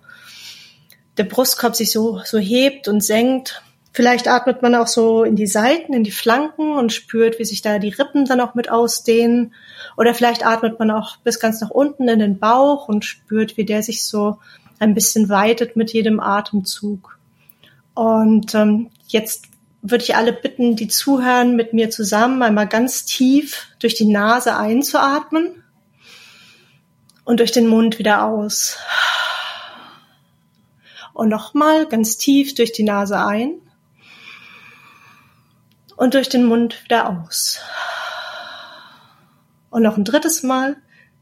der 1.17 1.23
Brustkorb 1.23 1.75
sich 1.75 1.91
so, 1.91 2.21
so 2.23 2.37
hebt 2.37 2.87
und 2.87 3.03
senkt. 3.03 3.61
Vielleicht 3.97 4.27
atmet 4.27 4.61
man 4.61 4.75
auch 4.75 4.85
so 4.85 5.23
in 5.23 5.35
die 5.35 5.47
Seiten, 5.47 5.91
in 5.91 6.03
die 6.03 6.11
Flanken 6.11 6.77
und 6.77 6.93
spürt, 6.93 7.39
wie 7.39 7.45
sich 7.45 7.63
da 7.63 7.79
die 7.79 7.89
Rippen 7.89 8.25
dann 8.25 8.39
auch 8.41 8.53
mit 8.53 8.69
ausdehnen. 8.69 9.55
Oder 9.97 10.13
vielleicht 10.13 10.45
atmet 10.45 10.77
man 10.77 10.91
auch 10.91 11.17
bis 11.17 11.39
ganz 11.39 11.61
nach 11.61 11.71
unten 11.71 12.07
in 12.07 12.19
den 12.19 12.37
Bauch 12.37 12.87
und 12.87 13.05
spürt, 13.05 13.57
wie 13.57 13.65
der 13.65 13.81
sich 13.81 14.05
so 14.05 14.37
ein 14.77 14.93
bisschen 14.93 15.29
weitet 15.29 15.75
mit 15.75 15.93
jedem 15.93 16.19
Atemzug. 16.19 17.17
Und 17.95 18.53
ähm, 18.53 18.91
jetzt 19.07 19.45
würde 19.81 20.03
ich 20.03 20.15
alle 20.15 20.31
bitten, 20.31 20.75
die 20.75 20.89
zuhören, 20.89 21.55
mit 21.55 21.73
mir 21.73 21.89
zusammen 21.89 22.43
einmal 22.43 22.67
ganz 22.67 23.03
tief 23.03 23.69
durch 23.79 23.95
die 23.95 24.05
Nase 24.05 24.57
einzuatmen 24.57 25.63
und 27.25 27.39
durch 27.39 27.51
den 27.51 27.65
Mund 27.65 27.97
wieder 27.97 28.25
aus. 28.25 28.77
Und 31.15 31.29
nochmal 31.29 31.87
ganz 31.87 32.19
tief 32.19 32.53
durch 32.53 32.71
die 32.71 32.83
Nase 32.83 33.25
ein 33.25 33.59
und 35.97 36.13
durch 36.13 36.29
den 36.29 36.45
Mund 36.45 36.83
wieder 36.85 37.09
aus. 37.09 37.59
Und 39.69 39.83
noch 39.83 39.97
ein 39.97 40.05
drittes 40.05 40.43
Mal 40.43 40.77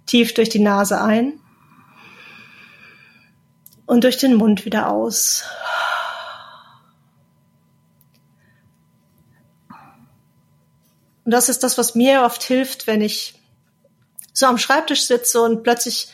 tief 0.06 0.36
durch 0.36 0.50
die 0.50 0.60
Nase 0.60 1.02
ein 1.02 1.40
und 3.88 4.04
durch 4.04 4.18
den 4.18 4.36
Mund 4.36 4.66
wieder 4.66 4.92
aus. 4.92 5.44
Und 11.24 11.32
das 11.32 11.50
ist 11.50 11.64
das, 11.64 11.80
was 11.80 11.96
mir 11.96 12.22
oft 12.22 12.44
hilft, 12.44 12.86
wenn 12.86 13.02
ich 13.02 13.34
so 14.32 14.46
am 14.46 14.60
Schreibtisch 14.60 15.08
sitze 15.08 15.42
und 15.42 15.64
plötzlich 15.64 16.10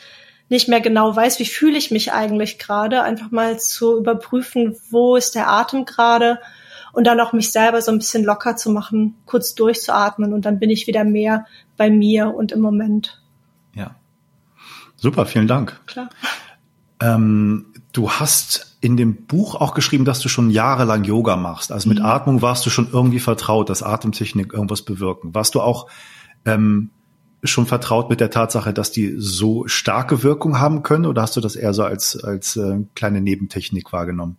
nicht 0.48 0.68
mehr 0.68 0.80
genau 0.80 1.14
weiß, 1.14 1.38
wie 1.38 1.46
fühle 1.46 1.76
ich 1.76 1.90
mich 1.90 2.12
eigentlich 2.12 2.58
gerade, 2.58 3.02
einfach 3.02 3.30
mal 3.30 3.58
zu 3.58 3.96
überprüfen, 3.96 4.78
wo 4.90 5.16
ist 5.16 5.34
der 5.34 5.48
Atem 5.48 5.84
gerade 5.84 6.40
und 6.92 7.06
dann 7.06 7.20
auch 7.20 7.32
mich 7.32 7.50
selber 7.50 7.80
so 7.82 7.90
ein 7.90 7.98
bisschen 7.98 8.24
locker 8.24 8.56
zu 8.56 8.70
machen, 8.70 9.16
kurz 9.26 9.54
durchzuatmen 9.54 10.32
und 10.32 10.44
dann 10.44 10.58
bin 10.58 10.70
ich 10.70 10.86
wieder 10.86 11.04
mehr 11.04 11.46
bei 11.76 11.90
mir 11.90 12.34
und 12.34 12.52
im 12.52 12.60
Moment. 12.60 13.22
Ja. 13.74 13.96
Super, 14.96 15.26
vielen 15.26 15.48
Dank. 15.48 15.80
Klar. 15.86 16.10
Ähm, 17.00 17.66
du 17.92 18.10
hast 18.10 18.76
in 18.80 18.96
dem 18.96 19.26
Buch 19.26 19.54
auch 19.54 19.74
geschrieben, 19.74 20.04
dass 20.04 20.20
du 20.20 20.28
schon 20.28 20.50
jahrelang 20.50 21.04
Yoga 21.04 21.36
machst. 21.36 21.72
Also 21.72 21.88
mit 21.88 21.98
mhm. 21.98 22.04
Atmung 22.04 22.42
warst 22.42 22.66
du 22.66 22.70
schon 22.70 22.88
irgendwie 22.92 23.20
vertraut, 23.20 23.70
dass 23.70 23.82
Atemtechnik 23.82 24.52
irgendwas 24.52 24.82
bewirken. 24.82 25.34
Warst 25.34 25.54
du 25.54 25.60
auch 25.60 25.88
ähm, 26.44 26.90
schon 27.44 27.66
vertraut 27.66 28.10
mit 28.10 28.20
der 28.20 28.30
Tatsache, 28.30 28.72
dass 28.72 28.92
die 28.92 29.14
so 29.16 29.66
starke 29.66 30.22
Wirkung 30.22 30.60
haben 30.60 30.82
können, 30.82 31.06
oder 31.06 31.22
hast 31.22 31.36
du 31.36 31.40
das 31.40 31.56
eher 31.56 31.74
so 31.74 31.82
als 31.82 32.22
als 32.22 32.56
äh, 32.56 32.80
kleine 32.94 33.20
Nebentechnik 33.20 33.92
wahrgenommen? 33.92 34.36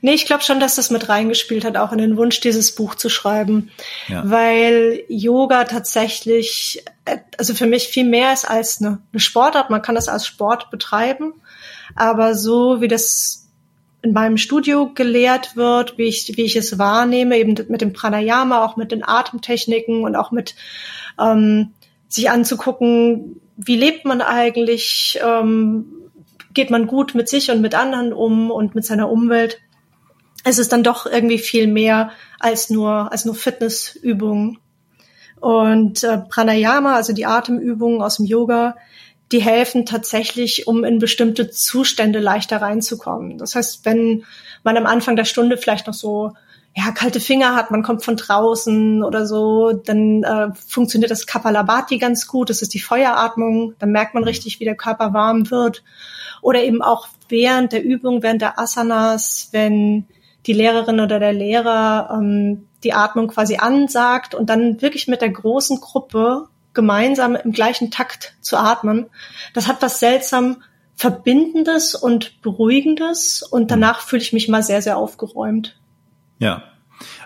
Nee, 0.00 0.14
ich 0.14 0.26
glaube 0.26 0.42
schon, 0.42 0.60
dass 0.60 0.76
das 0.76 0.90
mit 0.90 1.08
reingespielt 1.08 1.64
hat, 1.64 1.76
auch 1.76 1.92
in 1.92 1.98
den 1.98 2.16
Wunsch, 2.16 2.40
dieses 2.40 2.74
Buch 2.74 2.94
zu 2.94 3.08
schreiben. 3.08 3.70
Ja. 4.08 4.22
Weil 4.24 5.02
Yoga 5.08 5.64
tatsächlich, 5.64 6.84
äh, 7.04 7.18
also 7.38 7.54
für 7.54 7.66
mich 7.66 7.88
viel 7.88 8.04
mehr 8.04 8.32
ist 8.32 8.48
als 8.48 8.80
eine, 8.80 9.00
eine 9.12 9.20
Sportart. 9.20 9.70
Man 9.70 9.82
kann 9.82 9.94
das 9.94 10.08
als 10.08 10.26
Sport 10.26 10.70
betreiben. 10.70 11.34
Aber 11.96 12.34
so 12.34 12.80
wie 12.80 12.88
das 12.88 13.48
in 14.02 14.12
meinem 14.12 14.38
Studio 14.38 14.90
gelehrt 14.94 15.56
wird, 15.56 15.98
wie 15.98 16.04
ich, 16.04 16.32
wie 16.36 16.44
ich 16.44 16.56
es 16.56 16.78
wahrnehme, 16.78 17.36
eben 17.36 17.54
mit 17.68 17.80
dem 17.80 17.92
Pranayama, 17.92 18.64
auch 18.64 18.76
mit 18.76 18.92
den 18.92 19.06
Atemtechniken 19.06 20.04
und 20.04 20.16
auch 20.16 20.30
mit 20.30 20.54
ähm, 21.20 21.74
sich 22.08 22.30
anzugucken, 22.30 23.40
wie 23.56 23.76
lebt 23.76 24.04
man 24.04 24.22
eigentlich, 24.22 25.20
ähm, 25.22 25.86
geht 26.54 26.70
man 26.70 26.86
gut 26.86 27.14
mit 27.14 27.28
sich 27.28 27.50
und 27.50 27.60
mit 27.60 27.74
anderen 27.74 28.12
um 28.12 28.50
und 28.50 28.74
mit 28.74 28.84
seiner 28.84 29.10
Umwelt. 29.10 29.60
Es 30.44 30.58
ist 30.58 30.72
dann 30.72 30.82
doch 30.82 31.06
irgendwie 31.06 31.38
viel 31.38 31.66
mehr 31.66 32.10
als 32.38 32.70
nur, 32.70 33.12
als 33.12 33.24
nur 33.24 33.34
Fitnessübungen. 33.34 34.58
Und 35.40 36.04
äh, 36.04 36.18
Pranayama, 36.18 36.94
also 36.94 37.12
die 37.12 37.26
Atemübungen 37.26 38.02
aus 38.02 38.16
dem 38.16 38.26
Yoga, 38.26 38.76
die 39.32 39.40
helfen 39.40 39.86
tatsächlich, 39.86 40.66
um 40.66 40.84
in 40.84 40.98
bestimmte 40.98 41.50
Zustände 41.50 42.18
leichter 42.18 42.60
reinzukommen. 42.60 43.38
Das 43.38 43.54
heißt, 43.54 43.84
wenn 43.84 44.24
man 44.64 44.76
am 44.76 44.86
Anfang 44.86 45.16
der 45.16 45.24
Stunde 45.24 45.56
vielleicht 45.56 45.86
noch 45.86 45.94
so 45.94 46.32
ja, 46.76 46.92
kalte 46.92 47.20
Finger 47.20 47.56
hat, 47.56 47.70
man 47.70 47.82
kommt 47.82 48.04
von 48.04 48.16
draußen 48.16 49.02
oder 49.02 49.26
so, 49.26 49.72
dann 49.72 50.22
äh, 50.22 50.48
funktioniert 50.54 51.10
das 51.10 51.26
Kapalabhati 51.26 51.98
ganz 51.98 52.26
gut. 52.28 52.48
Das 52.48 52.62
ist 52.62 52.74
die 52.74 52.80
Feueratmung. 52.80 53.74
Dann 53.78 53.90
merkt 53.90 54.14
man 54.14 54.24
richtig, 54.24 54.60
wie 54.60 54.64
der 54.64 54.76
Körper 54.76 55.12
warm 55.12 55.50
wird. 55.50 55.82
Oder 56.42 56.62
eben 56.62 56.80
auch 56.80 57.08
während 57.28 57.72
der 57.72 57.82
Übung, 57.82 58.22
während 58.22 58.42
der 58.42 58.58
Asanas, 58.58 59.48
wenn 59.52 60.06
die 60.46 60.52
Lehrerin 60.52 61.00
oder 61.00 61.18
der 61.18 61.32
Lehrer 61.32 62.10
ähm, 62.14 62.66
die 62.82 62.92
Atmung 62.92 63.28
quasi 63.28 63.56
ansagt 63.56 64.34
und 64.34 64.48
dann 64.48 64.80
wirklich 64.80 65.06
mit 65.06 65.20
der 65.20 65.30
großen 65.30 65.80
Gruppe 65.80 66.48
gemeinsam 66.72 67.36
im 67.36 67.52
gleichen 67.52 67.90
Takt 67.90 68.34
zu 68.40 68.56
atmen. 68.56 69.06
Das 69.54 69.68
hat 69.68 69.82
was 69.82 70.00
seltsam 70.00 70.62
Verbindendes 70.96 71.94
und 71.94 72.42
Beruhigendes 72.42 73.42
und 73.42 73.70
danach 73.70 74.00
fühle 74.00 74.22
ich 74.22 74.32
mich 74.32 74.48
mal 74.48 74.62
sehr, 74.62 74.82
sehr 74.82 74.98
aufgeräumt. 74.98 75.78
Ja, 76.38 76.62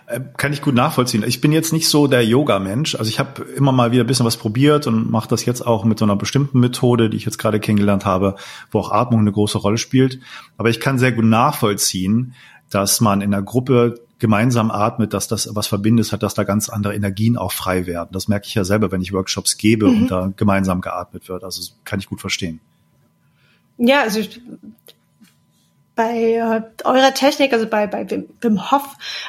äh, 0.06 0.20
kann 0.36 0.52
ich 0.52 0.62
gut 0.62 0.74
nachvollziehen. 0.74 1.24
Ich 1.26 1.40
bin 1.40 1.50
jetzt 1.50 1.72
nicht 1.72 1.88
so 1.88 2.06
der 2.06 2.24
Yoga-Mensch. 2.24 2.94
Also 2.94 3.08
ich 3.08 3.18
habe 3.18 3.42
immer 3.42 3.72
mal 3.72 3.90
wieder 3.90 4.04
ein 4.04 4.06
bisschen 4.06 4.26
was 4.26 4.36
probiert 4.36 4.86
und 4.86 5.10
mache 5.10 5.28
das 5.28 5.44
jetzt 5.44 5.66
auch 5.66 5.84
mit 5.84 5.98
so 5.98 6.04
einer 6.04 6.16
bestimmten 6.16 6.60
Methode, 6.60 7.10
die 7.10 7.16
ich 7.16 7.24
jetzt 7.24 7.38
gerade 7.38 7.58
kennengelernt 7.58 8.04
habe, 8.04 8.36
wo 8.70 8.78
auch 8.80 8.92
Atmung 8.92 9.20
eine 9.20 9.32
große 9.32 9.58
Rolle 9.58 9.78
spielt. 9.78 10.20
Aber 10.56 10.68
ich 10.68 10.78
kann 10.78 10.98
sehr 10.98 11.12
gut 11.12 11.24
nachvollziehen, 11.24 12.34
dass 12.74 13.00
man 13.00 13.20
in 13.20 13.30
der 13.30 13.42
Gruppe 13.42 14.00
gemeinsam 14.18 14.70
atmet, 14.70 15.12
dass 15.14 15.28
das 15.28 15.54
was 15.54 15.66
verbindet 15.66 16.10
hat, 16.12 16.22
dass 16.22 16.34
da 16.34 16.44
ganz 16.44 16.68
andere 16.68 16.94
Energien 16.94 17.36
auch 17.36 17.52
frei 17.52 17.86
werden. 17.86 18.08
Das 18.12 18.26
merke 18.26 18.46
ich 18.46 18.54
ja 18.54 18.64
selber, 18.64 18.90
wenn 18.90 19.00
ich 19.00 19.12
Workshops 19.12 19.58
gebe 19.58 19.88
mhm. 19.88 20.02
und 20.02 20.10
da 20.10 20.32
gemeinsam 20.36 20.80
geatmet 20.80 21.28
wird. 21.28 21.44
Also 21.44 21.72
kann 21.84 22.00
ich 22.00 22.08
gut 22.08 22.20
verstehen. 22.20 22.60
Ja, 23.78 24.02
also 24.02 24.20
bei 25.94 26.34
äh, 26.34 26.62
eurer 26.84 27.14
Technik, 27.14 27.52
also 27.52 27.66
bei, 27.66 27.86
bei 27.86 28.08
Wim 28.40 28.70
Hof, 28.70 28.82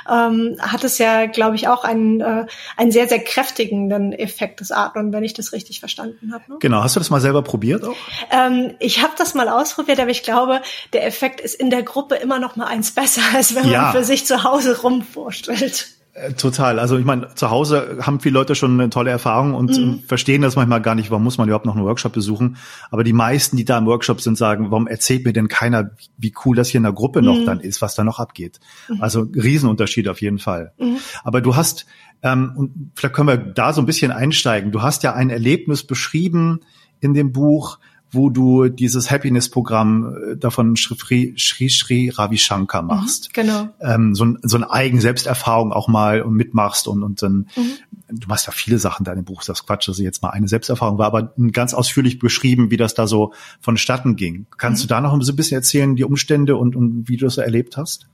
ähm, 0.10 0.58
hat 0.60 0.84
es 0.84 0.98
ja, 0.98 1.28
glaube 1.28 1.56
ich, 1.56 1.68
auch 1.68 1.84
einen, 1.84 2.22
äh, 2.22 2.46
einen 2.76 2.92
sehr, 2.92 3.08
sehr 3.08 3.24
kräftigenden 3.24 4.14
Effekt 4.14 4.60
des 4.62 4.72
Atmen, 4.72 5.14
wenn 5.14 5.24
ich 5.24 5.34
das 5.34 5.54
richtig 5.54 5.80
verstanden 5.80 6.34
habe. 6.34 6.44
Ne? 6.48 6.58
Genau, 6.60 6.82
hast 6.82 6.96
du 6.96 7.00
das 7.00 7.10
mal 7.10 7.22
selber 7.22 7.44
probiert 7.44 7.84
auch? 7.84 7.96
Ähm, 8.32 8.76
ich 8.80 9.04
habe 9.04 9.14
das 9.18 9.36
mal 9.36 9.48
ausprobiert, 9.48 10.00
aber 10.00 10.10
ich 10.10 10.24
glaube, 10.24 10.62
der 10.94 11.06
Effekt 11.06 11.40
ist 11.40 11.56
in 11.56 11.70
der 11.70 11.84
Gruppe 11.84 12.16
immer 12.16 12.40
noch 12.40 12.56
mal 12.56 12.66
eins 12.66 12.92
besser, 12.92 13.22
als 13.36 13.54
wenn 13.54 13.70
ja. 13.70 13.84
man 13.84 13.92
für 13.94 14.04
sich 14.04 14.26
zu 14.26 14.44
Hause 14.44 14.82
rumvorstellt. 14.82 15.95
Äh, 16.16 16.32
total. 16.32 16.80
Also 16.80 16.98
ich 16.98 17.04
meine, 17.04 17.36
zu 17.36 17.50
Hause 17.50 17.98
haben 18.02 18.22
viele 18.22 18.36
Leute 18.36 18.56
schon 18.56 18.80
eine 18.80 18.90
tolle 18.90 19.12
Erfahrung 19.12 19.54
und 19.54 19.78
mhm. 19.78 20.00
verstehen 20.08 20.42
das 20.42 20.56
manchmal 20.56 20.82
gar 20.82 20.96
nicht, 20.96 21.12
warum 21.12 21.26
muss 21.26 21.38
man 21.38 21.50
überhaupt 21.50 21.66
noch 21.66 21.76
einen 21.76 21.84
Workshop 21.84 22.14
besuchen. 22.14 22.56
Aber 22.90 23.04
die 23.04 23.12
meisten, 23.12 23.58
die 23.58 23.66
da 23.66 23.78
im 23.78 23.86
Workshop 23.86 24.22
sind, 24.22 24.38
sagen, 24.38 24.72
warum 24.72 24.88
erzählt 24.88 25.26
mir 25.26 25.34
denn 25.34 25.50
keiner, 25.50 25.92
wie 26.18 26.34
cool 26.46 26.56
das 26.56 26.70
hier 26.70 26.78
in 26.78 26.84
der 26.84 26.94
Gruppe 26.94 27.20
mhm. 27.20 27.26
noch 27.26 27.46
dann 27.46 27.60
ist, 27.60 27.82
was 27.82 27.96
da 27.96 28.06
noch 28.06 28.20
abgeht. 28.20 28.62
Mhm. 28.88 29.02
Also 29.02 29.28
Riesenunterschied 29.36 30.08
auf 30.08 30.22
jeden 30.22 30.40
Fall. 30.40 30.72
Mhm. 30.78 31.00
Aber 31.26 31.42
du 31.42 31.58
hast, 31.58 31.86
ähm, 32.24 32.54
und 32.56 32.92
vielleicht 32.96 33.14
können 33.14 33.28
wir 33.28 33.38
da 33.38 33.74
so 33.74 33.82
ein 33.82 33.86
bisschen 33.86 34.14
einsteigen, 34.14 34.72
du 34.72 34.82
hast 34.82 35.04
ja 35.04 35.14
ein 35.14 35.30
Erlebnis 35.30 35.84
beschrieben 35.84 36.62
in 37.02 37.14
dem 37.14 37.34
Buch, 37.34 37.78
wo 38.16 38.30
du 38.30 38.70
dieses 38.70 39.12
Happiness-Programm 39.12 40.16
äh, 40.34 40.38
davon 40.38 40.76
Sri 40.76 41.36
Sri, 41.38 41.70
Sri 41.70 42.10
Ravi 42.10 42.38
Shankar 42.38 42.82
mhm, 42.82 42.88
machst. 42.88 43.30
Mhm, 43.30 43.34
genau. 43.34 43.70
Ähm, 43.80 44.16
so, 44.16 44.36
so 44.42 44.58
eine 44.58 44.72
eigen 44.72 45.02
Selbsterfahrung 45.02 45.72
auch 45.72 45.88
mal 45.88 46.22
und 46.22 46.34
mitmachst 46.34 46.88
und, 46.88 47.04
und 47.04 47.22
dann, 47.22 47.48
mhm. 47.56 47.74
du 48.10 48.28
machst 48.28 48.48
ja 48.48 48.54
viele 48.54 48.80
Sachen 48.80 49.02
in 49.02 49.06
deinem 49.06 49.26
Buch, 49.26 49.44
das 49.44 49.66
Quatsch, 49.66 49.88
dass 49.88 50.00
jetzt 50.00 50.24
mal 50.24 50.30
eine 50.30 50.48
Selbsterfahrung 50.48 50.98
war, 50.98 51.08
aber 51.08 51.34
ganz 51.52 51.74
ausführlich 51.74 52.20
beschrieben, 52.20 52.72
wie 52.72 52.78
das 52.78 52.94
da 52.94 53.08
so 53.08 53.34
vonstatten 53.62 54.16
ging. 54.16 54.48
Kannst 54.58 54.84
mhm. 54.84 54.88
du 54.88 54.94
da 54.94 55.02
noch 55.02 55.14
ein 55.14 55.36
bisschen 55.36 55.58
erzählen, 55.58 55.96
die 55.96 56.04
Umstände 56.04 56.56
und, 56.56 56.76
und 56.76 57.08
wie 57.08 57.18
du 57.18 57.26
das 57.26 57.38
erlebt 57.38 57.78
hast? 57.78 58.08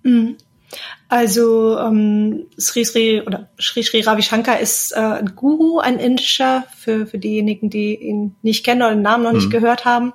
Mhm. 0.71 0.77
Also 1.09 1.77
ähm, 1.77 2.45
Sri 2.59 2.85
Sri 2.85 3.21
oder 3.21 3.49
Sri 3.59 3.83
Sri 3.83 4.01
Ravi 4.01 4.21
Shankar 4.21 4.59
ist 4.59 4.93
äh, 4.93 4.99
ein 4.99 5.35
Guru, 5.35 5.79
ein 5.79 5.99
indischer, 5.99 6.63
für, 6.77 7.05
für 7.05 7.17
diejenigen, 7.17 7.69
die 7.69 7.95
ihn 7.95 8.35
nicht 8.41 8.63
kennen 8.63 8.81
oder 8.81 8.91
den 8.91 9.01
Namen 9.01 9.23
noch 9.23 9.31
mhm. 9.31 9.37
nicht 9.37 9.51
gehört 9.51 9.85
haben. 9.85 10.13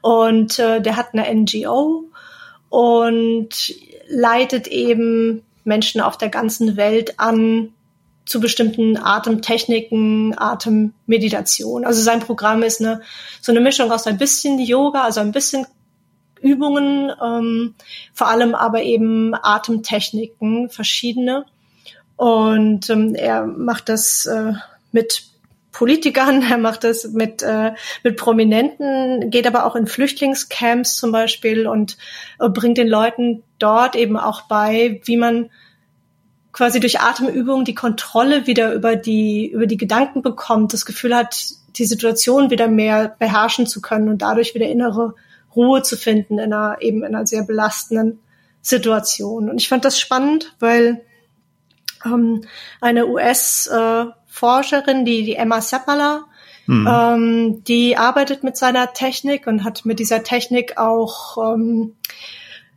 Und 0.00 0.58
äh, 0.58 0.80
der 0.80 0.96
hat 0.96 1.08
eine 1.12 1.32
NGO 1.34 2.04
und 2.68 3.74
leitet 4.08 4.68
eben 4.68 5.42
Menschen 5.64 6.00
auf 6.00 6.16
der 6.16 6.28
ganzen 6.28 6.76
Welt 6.76 7.18
an 7.18 7.72
zu 8.28 8.40
bestimmten 8.40 8.96
Atemtechniken, 8.98 10.38
Atemmeditation. 10.38 11.84
Also 11.84 12.02
sein 12.02 12.20
Programm 12.20 12.62
ist 12.62 12.80
eine 12.80 13.00
so 13.40 13.52
eine 13.52 13.60
Mischung 13.60 13.90
aus 13.90 14.06
ein 14.06 14.18
bisschen 14.18 14.58
Yoga, 14.58 15.02
also 15.02 15.20
ein 15.20 15.32
bisschen 15.32 15.66
Übungen, 16.40 17.12
ähm, 17.22 17.74
vor 18.12 18.28
allem 18.28 18.54
aber 18.54 18.82
eben 18.82 19.34
Atemtechniken, 19.34 20.70
verschiedene. 20.70 21.44
Und 22.16 22.90
ähm, 22.90 23.14
er 23.14 23.46
macht 23.46 23.88
das 23.88 24.26
äh, 24.26 24.52
mit 24.92 25.24
Politikern, 25.72 26.42
er 26.50 26.58
macht 26.58 26.84
das 26.84 27.04
mit, 27.12 27.42
äh, 27.42 27.72
mit 28.02 28.16
Prominenten, 28.16 29.30
geht 29.30 29.46
aber 29.46 29.64
auch 29.64 29.76
in 29.76 29.86
Flüchtlingscamps 29.86 30.96
zum 30.96 31.12
Beispiel 31.12 31.66
und 31.66 31.96
äh, 32.40 32.48
bringt 32.48 32.78
den 32.78 32.88
Leuten 32.88 33.42
dort 33.58 33.94
eben 33.94 34.16
auch 34.16 34.42
bei, 34.42 35.00
wie 35.04 35.16
man 35.16 35.50
quasi 36.52 36.80
durch 36.80 37.00
Atemübungen 37.00 37.64
die 37.64 37.74
Kontrolle 37.74 38.48
wieder 38.48 38.74
über 38.74 38.96
die, 38.96 39.48
über 39.48 39.66
die 39.66 39.76
Gedanken 39.76 40.22
bekommt, 40.22 40.72
das 40.72 40.84
Gefühl 40.84 41.14
hat, 41.14 41.50
die 41.76 41.84
Situation 41.84 42.50
wieder 42.50 42.66
mehr 42.66 43.14
beherrschen 43.16 43.68
zu 43.68 43.80
können 43.80 44.08
und 44.08 44.22
dadurch 44.22 44.56
wieder 44.56 44.66
innere 44.66 45.14
Ruhe 45.54 45.82
zu 45.82 45.96
finden 45.96 46.38
in 46.38 46.52
einer 46.52 46.78
eben 46.80 46.98
in 47.04 47.14
einer 47.14 47.26
sehr 47.26 47.42
belastenden 47.44 48.20
Situation. 48.62 49.50
Und 49.50 49.60
ich 49.60 49.68
fand 49.68 49.84
das 49.84 49.98
spannend, 49.98 50.54
weil 50.58 51.04
ähm, 52.04 52.42
eine 52.80 53.06
US-Forscherin, 53.06 55.00
äh, 55.00 55.04
die, 55.04 55.24
die 55.24 55.36
Emma 55.36 55.60
Seppala, 55.60 56.24
mhm. 56.66 56.88
ähm, 56.90 57.64
die 57.64 57.96
arbeitet 57.96 58.42
mit 58.44 58.56
seiner 58.56 58.92
Technik 58.92 59.46
und 59.46 59.64
hat 59.64 59.84
mit 59.84 59.98
dieser 59.98 60.22
Technik 60.22 60.78
auch 60.78 61.54
ähm, 61.54 61.96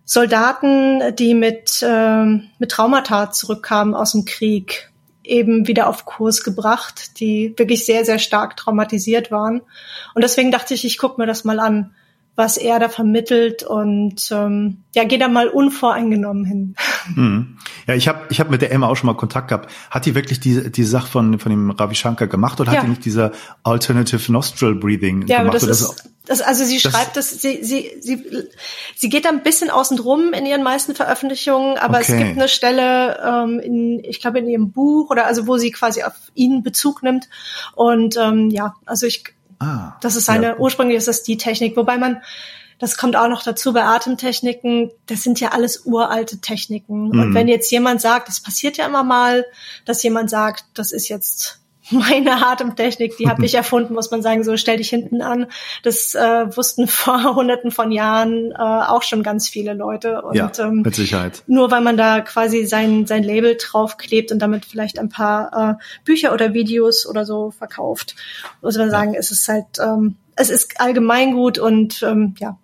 Soldaten, 0.06 1.16
die 1.16 1.34
mit, 1.34 1.86
ähm, 1.88 2.50
mit 2.60 2.72
Traumata 2.72 3.32
zurückkamen 3.32 3.94
aus 3.94 4.12
dem 4.12 4.26
Krieg, 4.26 4.90
eben 5.24 5.68
wieder 5.68 5.88
auf 5.88 6.06
Kurs 6.06 6.44
gebracht, 6.44 7.20
die 7.20 7.54
wirklich 7.56 7.86
sehr, 7.86 8.04
sehr 8.06 8.20
stark 8.20 8.58
traumatisiert 8.58 9.32
waren. 9.32 9.62
Und 10.16 10.24
deswegen 10.24 10.52
dachte 10.52 10.74
ich, 10.74 10.84
ich 10.84 10.98
gucke 10.98 11.22
mir 11.22 11.28
das 11.28 11.44
mal 11.44 11.60
an 11.60 11.96
was 12.36 12.58
er 12.58 12.80
da 12.80 12.90
vermittelt 12.90 13.64
und 13.64 14.30
ähm, 14.32 14.84
ja, 14.96 15.04
geh 15.04 15.18
da 15.18 15.28
mal 15.28 15.48
unvoreingenommen 15.48 16.46
hin. 16.46 16.76
Hm. 17.16 17.58
Ja, 17.88 17.96
ich 17.96 18.08
habe 18.08 18.28
ich 18.30 18.40
hab 18.40 18.52
mit 18.52 18.62
der 18.62 18.72
Emma 18.72 18.88
auch 18.88 18.96
schon 18.96 19.08
mal 19.08 19.16
Kontakt 19.16 19.48
gehabt. 19.48 19.72
Hat 19.90 20.06
die 20.06 20.14
wirklich 20.14 20.40
die, 20.40 20.72
die 20.72 20.84
Sache 20.84 21.08
von, 21.08 21.40
von 21.40 21.50
dem 21.50 21.72
Ravi 21.72 21.96
Shankar 21.96 22.28
gemacht 22.28 22.62
oder 22.62 22.72
ja. 22.72 22.78
hat 22.78 22.86
die 22.86 22.90
nicht 22.90 23.06
diese 23.06 23.32
Alternative 23.64 24.32
Nostril 24.32 24.76
Breathing 24.76 25.26
ja, 25.26 25.40
gemacht? 25.40 25.56
Aber 25.58 25.68
das 25.68 25.82
ist, 25.82 26.12
das, 26.28 26.42
also 26.42 26.64
sie 26.64 26.80
das 26.80 26.92
schreibt 26.92 27.18
das, 27.18 27.32
sie, 27.32 27.64
sie, 27.64 27.92
sie, 28.00 28.24
sie 28.96 29.10
geht 29.10 29.26
da 29.26 29.30
ein 29.30 29.42
bisschen 29.42 29.72
außen 29.72 29.98
drum 29.98 30.34
in 30.34 30.46
ihren 30.46 30.62
meisten 30.62 30.94
Veröffentlichungen, 30.94 31.80
aber 31.80 31.98
okay. 31.98 32.12
es 32.12 32.18
gibt 32.18 32.38
eine 32.38 32.48
Stelle, 32.48 33.20
ähm, 33.26 33.60
in, 33.60 34.04
ich 34.04 34.22
glaube 34.22 34.40
in 34.40 34.48
ihrem 34.48 34.72
Buch 34.72 35.10
oder 35.10 35.26
also 35.26 35.48
wo 35.48 35.58
sie 35.58 35.72
quasi 35.72 36.04
auf 36.04 36.14
ihn 36.36 36.62
Bezug 36.62 37.02
nimmt. 37.02 37.30
Und 37.74 38.16
ähm, 38.18 38.52
ja, 38.52 38.76
also 38.86 39.08
ich 39.08 39.24
Ah, 39.62 39.98
das 40.02 40.16
ist 40.16 40.26
seine, 40.26 40.48
ja. 40.48 40.58
ursprünglich 40.58 40.98
ist 40.98 41.08
das 41.08 41.24
die 41.24 41.38
Technik, 41.38 41.78
wobei 41.78 41.98
man 41.98 42.22
das 42.80 42.98
kommt 42.98 43.16
auch 43.16 43.28
noch 43.28 43.44
dazu 43.44 43.74
bei 43.74 43.84
Atemtechniken, 43.84 44.90
das 45.06 45.22
sind 45.22 45.40
ja 45.40 45.50
alles 45.50 45.86
uralte 45.86 46.40
Techniken. 46.40 47.10
Mhm. 47.10 47.20
Und 47.20 47.34
wenn 47.36 47.48
jetzt 47.48 47.72
jemand 47.72 48.02
sagt, 48.02 48.28
das 48.28 48.40
passiert 48.40 48.78
ja 48.78 48.88
immer 48.88 49.04
mal, 49.04 49.46
dass 49.86 50.02
jemand 50.02 50.32
sagt, 50.32 50.66
das 50.74 50.92
ist 50.92 51.08
jetzt 51.08 51.61
meine 51.92 52.46
Atemtechnik, 52.46 53.18
die 53.18 53.28
habe 53.30 53.46
ich 53.46 53.56
erfunden, 53.56 53.94
muss 53.94 54.12
man 54.12 54.22
sagen, 54.22 54.44
so 54.44 54.58
stell 54.58 54.78
dich 54.78 54.90
hinten 54.90 55.22
an. 55.22 55.48
Das 55.84 56.16
äh, 56.16 56.56
wussten 56.56 56.88
vor 56.88 57.36
hunderten 57.36 57.72
von 57.72 57.92
Jahren 57.92 58.52
äh, 58.52 58.56
auch 58.58 59.04
schon 59.04 59.24
ganz 59.24 59.48
viele 59.48 59.74
Leute. 59.74 60.22
Und, 60.22 60.36
ja, 60.36 60.52
ähm, 60.60 60.82
mit 60.82 60.96
Sicherheit. 60.96 61.44
Nur 61.48 61.72
weil 61.72 61.82
man 61.82 61.98
da 61.98 62.22
quasi 62.22 62.66
sein, 62.66 63.06
sein 63.06 63.24
Label 63.24 63.58
draufklebt 63.60 64.32
und 64.32 64.40
damit 64.40 64.66
vielleicht 64.66 65.00
ein 65.00 65.10
paar 65.10 65.78
äh, 65.80 65.84
Bücher 66.06 66.34
oder 66.34 66.54
Videos 66.54 67.06
oder 67.06 67.26
so 67.26 67.52
verkauft, 67.52 68.16
muss 68.62 68.78
man 68.78 68.90
sagen, 68.90 69.14
es 69.16 69.32
ist 69.32 69.48
halt, 69.48 69.66
ähm, 69.80 70.16
es 70.36 70.50
ist 70.50 70.80
allgemeingut 70.80 71.60
und 71.60 72.02
ähm, 72.04 72.36
ja, 72.40 72.58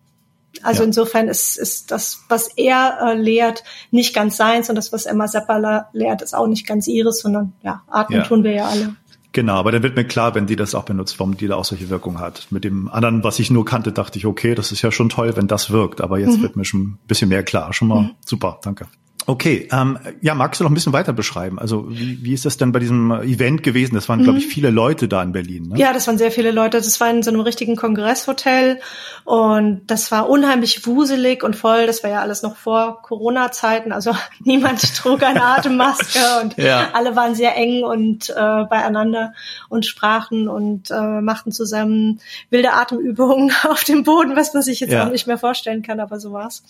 also 0.64 0.82
Ja. 0.82 0.88
insofern 0.88 1.28
ist, 1.28 1.58
ist 1.58 1.92
das, 1.92 2.24
was 2.30 2.48
er 2.56 2.98
äh, 3.02 3.14
lehrt, 3.14 3.64
nicht 3.92 4.16
ganz 4.16 4.38
seins 4.38 4.70
und 4.70 4.76
das, 4.76 4.92
was 4.92 5.06
Emma 5.06 5.28
Seppala 5.28 5.90
lehrt, 5.94 6.22
ist 6.24 6.34
auch 6.34 6.48
nicht 6.48 6.66
ganz 6.66 6.88
ihres, 6.88 7.20
sondern 7.20 7.54
ja, 7.62 7.84
atmen 7.88 8.20
Ja. 8.22 8.26
tun 8.26 8.44
wir 8.44 8.54
ja 8.54 8.66
alle. 8.66 8.96
Genau, 9.38 9.54
aber 9.54 9.72
dann 9.72 9.84
wird 9.84 9.96
mir 9.96 10.04
klar, 10.04 10.34
wenn 10.34 10.48
die 10.48 10.56
das 10.56 10.74
auch 10.74 10.86
benutzt, 10.86 11.20
warum 11.20 11.38
die 11.38 11.46
da 11.46 11.58
auch 11.58 11.64
solche 11.64 11.92
Wirkung 11.92 12.20
hat. 12.20 12.48
Mit 12.50 12.64
dem 12.64 12.88
anderen, 12.88 13.24
was 13.24 13.38
ich 13.38 13.52
nur 13.52 13.66
kannte, 13.66 13.92
dachte 13.92 14.18
ich, 14.18 14.26
okay, 14.26 14.56
das 14.56 14.72
ist 14.72 14.82
ja 14.82 14.92
schon 14.92 15.10
toll, 15.10 15.36
wenn 15.36 15.46
das 15.46 15.70
wirkt. 15.70 16.02
Aber 16.02 16.18
jetzt 16.18 16.42
wird 16.42 16.56
mir 16.56 16.66
schon 16.66 16.82
ein 16.82 17.00
bisschen 17.08 17.30
mehr 17.30 17.44
klar. 17.44 17.72
Schon 17.72 17.88
mal 17.88 18.10
super, 18.26 18.60
danke. 18.64 18.88
Okay, 19.30 19.68
ähm, 19.74 20.00
ja, 20.22 20.34
magst 20.36 20.62
du 20.62 20.64
noch 20.64 20.72
ein 20.72 20.74
bisschen 20.74 20.94
weiter 20.94 21.12
beschreiben? 21.12 21.60
Also 21.60 21.86
wie, 21.90 22.24
wie 22.24 22.32
ist 22.34 22.46
das 22.46 22.56
denn 22.56 22.72
bei 22.72 22.80
diesem 22.80 23.12
Event 23.12 23.62
gewesen? 23.62 23.96
Das 23.96 24.08
waren, 24.08 24.24
glaube 24.24 24.38
ich, 24.40 24.48
viele 24.48 24.70
Leute 24.70 25.10
da 25.10 25.22
in 25.22 25.34
Berlin. 25.34 25.68
Ne? 25.68 25.78
Ja, 25.78 25.92
das 25.92 26.08
waren 26.08 26.18
sehr 26.18 26.32
viele 26.32 26.52
Leute. 26.52 26.78
Das 26.78 26.98
war 27.02 27.10
in 27.10 27.22
so 27.24 27.30
einem 27.30 27.42
richtigen 27.42 27.76
Kongresshotel 27.76 28.80
und 29.26 29.82
das 29.88 30.12
war 30.14 30.30
unheimlich 30.30 30.86
wuselig 30.88 31.44
und 31.44 31.58
voll. 31.58 31.88
Das 31.88 32.04
war 32.04 32.10
ja 32.10 32.22
alles 32.22 32.42
noch 32.42 32.56
vor 32.56 33.02
Corona-Zeiten. 33.02 33.92
Also 33.92 34.16
niemand 34.46 34.96
trug 34.96 35.22
eine 35.24 35.44
Atemmaske 35.44 36.20
und 36.42 36.56
Ja. 36.58 36.92
alle 36.94 37.18
waren 37.18 37.36
sehr 37.36 37.54
eng 37.58 37.84
und 37.84 38.30
äh, 38.30 38.34
beieinander 38.70 39.34
und 39.68 39.86
sprachen 39.86 40.48
und 40.48 40.90
äh, 40.90 41.20
machten 41.20 41.52
zusammen 41.52 42.22
wilde 42.50 42.72
Atemübungen 42.72 43.52
auf 43.70 43.84
dem 43.84 44.04
Boden, 44.04 44.38
was 44.38 44.54
man 44.54 44.64
sich 44.64 44.80
jetzt 44.80 44.94
Ja. 44.94 45.06
auch 45.06 45.12
nicht 45.12 45.28
mehr 45.28 45.38
vorstellen 45.38 45.82
kann, 45.82 46.00
aber 46.00 46.18
so 46.22 46.32
war's. 46.32 46.64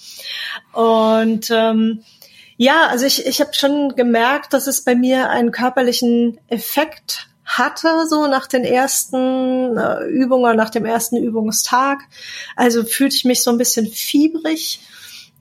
Und 0.73 1.51
ähm, 1.51 1.99
ja, 2.57 2.87
also 2.87 3.05
ich, 3.05 3.25
ich 3.25 3.39
habe 3.39 3.53
schon 3.53 3.95
gemerkt, 3.95 4.53
dass 4.53 4.67
es 4.67 4.83
bei 4.83 4.95
mir 4.95 5.29
einen 5.29 5.51
körperlichen 5.51 6.39
Effekt 6.47 7.27
hatte, 7.45 8.07
so 8.07 8.27
nach 8.27 8.45
den 8.45 8.65
ersten 8.65 9.77
äh, 9.77 10.05
Übungen, 10.05 10.57
nach 10.57 10.69
dem 10.69 10.85
ersten 10.85 11.15
Übungstag. 11.15 11.99
Also 12.55 12.83
fühlte 12.83 13.15
ich 13.15 13.25
mich 13.25 13.41
so 13.41 13.51
ein 13.51 13.57
bisschen 13.57 13.87
fiebrig. 13.87 14.81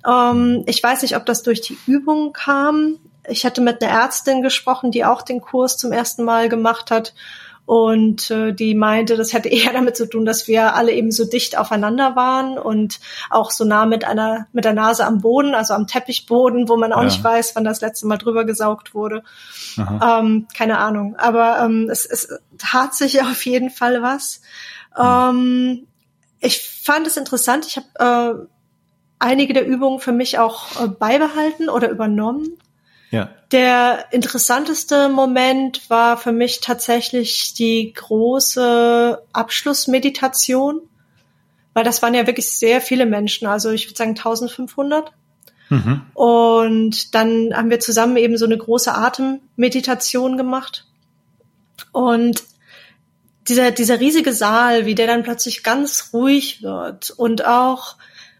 Ähm, 0.07 0.63
ich 0.67 0.83
weiß 0.83 1.03
nicht, 1.03 1.17
ob 1.17 1.27
das 1.27 1.43
durch 1.43 1.61
die 1.61 1.77
Übung 1.87 2.33
kam. 2.33 2.99
Ich 3.27 3.45
hatte 3.45 3.61
mit 3.61 3.83
einer 3.83 3.93
Ärztin 3.93 4.43
gesprochen, 4.43 4.93
die 4.93 5.05
auch 5.05 5.23
den 5.23 5.41
Kurs 5.41 5.77
zum 5.77 5.91
ersten 5.91 6.23
Mal 6.23 6.49
gemacht 6.49 6.93
hat. 6.93 7.13
Und 7.67 8.31
äh, 8.31 8.53
die 8.53 8.75
meinte, 8.77 9.17
das 9.17 9.33
hätte 9.33 9.49
eher 9.51 9.73
damit 9.73 9.97
zu 9.97 10.09
tun, 10.09 10.25
dass 10.25 10.47
wir 10.49 10.75
alle 10.75 10.93
eben 10.93 11.11
so 11.11 11.25
dicht 11.25 11.59
aufeinander 11.59 12.15
waren 12.17 12.59
und 12.59 13.01
auch 13.29 13.51
so 13.51 13.65
nah 13.65 13.87
mit 13.87 14.05
einer 14.05 14.47
mit 14.53 14.65
der 14.65 14.73
Nase 14.73 15.05
am 15.05 15.21
Boden, 15.21 15.55
also 15.55 15.75
am 15.75 15.87
Teppichboden, 15.89 16.69
wo 16.69 16.77
man 16.77 16.93
auch 16.93 17.01
Ja. 17.01 17.05
nicht 17.07 17.23
weiß, 17.23 17.57
wann 17.57 17.65
das 17.65 17.81
letzte 17.81 18.07
Mal 18.07 18.19
drüber 18.19 18.45
gesaugt 18.45 18.95
wurde. 18.95 19.25
Ähm, 19.77 20.47
keine 20.57 20.79
Ahnung. 20.79 21.17
Aber 21.19 21.59
ähm, 21.61 21.89
es, 21.91 22.07
es 22.07 22.29
tat 22.57 22.95
sich 22.95 23.21
auf 23.23 23.45
jeden 23.45 23.71
Fall 23.71 24.01
was. 24.01 24.41
Ähm, 24.97 25.87
ich 26.41 26.63
fand 26.63 27.07
es 27.07 27.17
interessant. 27.17 27.67
Ich 27.67 27.77
habe 27.79 28.39
äh, 28.41 28.47
einige 29.19 29.53
der 29.55 29.67
Übungen 29.67 29.99
für 29.99 30.13
mich 30.13 30.39
auch 30.39 30.81
äh, 30.83 30.87
beibehalten 30.89 31.69
oder 31.69 31.91
übernommen. 31.91 32.59
Ja. 33.11 33.31
Der 33.53 34.07
interessanteste 34.11 35.09
Moment 35.09 35.89
war 35.89 36.17
für 36.17 36.33
mich 36.33 36.61
tatsächlich 36.61 37.55
die 37.55 37.93
große 37.93 39.23
Abschlussmeditation, 39.33 40.81
weil 41.73 41.85
das 41.85 42.03
waren 42.03 42.15
ja 42.15 42.27
wirklich 42.27 42.51
sehr 42.51 42.81
viele 42.81 43.07
Menschen, 43.07 43.47
also 43.47 43.71
ich 43.71 43.87
würde 43.87 43.97
sagen 43.97 44.11
1500. 44.11 45.13
Mhm. 45.69 46.03
Und 46.15 47.15
dann 47.15 47.53
haben 47.55 47.71
wir 47.71 47.81
zusammen 47.81 48.17
eben 48.17 48.37
so 48.37 48.45
eine 48.45 48.57
große 48.57 48.93
Atemmeditation 48.95 50.37
gemacht. 50.37 50.87
Und 51.93 52.45
dieser, 53.49 53.71
dieser 53.71 54.01
riesige 54.01 54.33
Saal, 54.33 54.87
wie 54.87 54.95
der 54.95 55.07
dann 55.07 55.23
plötzlich 55.23 55.63
ganz 55.63 56.11
ruhig 56.13 56.63
wird 56.63 57.11
und 57.11 57.45
auch 57.47 57.97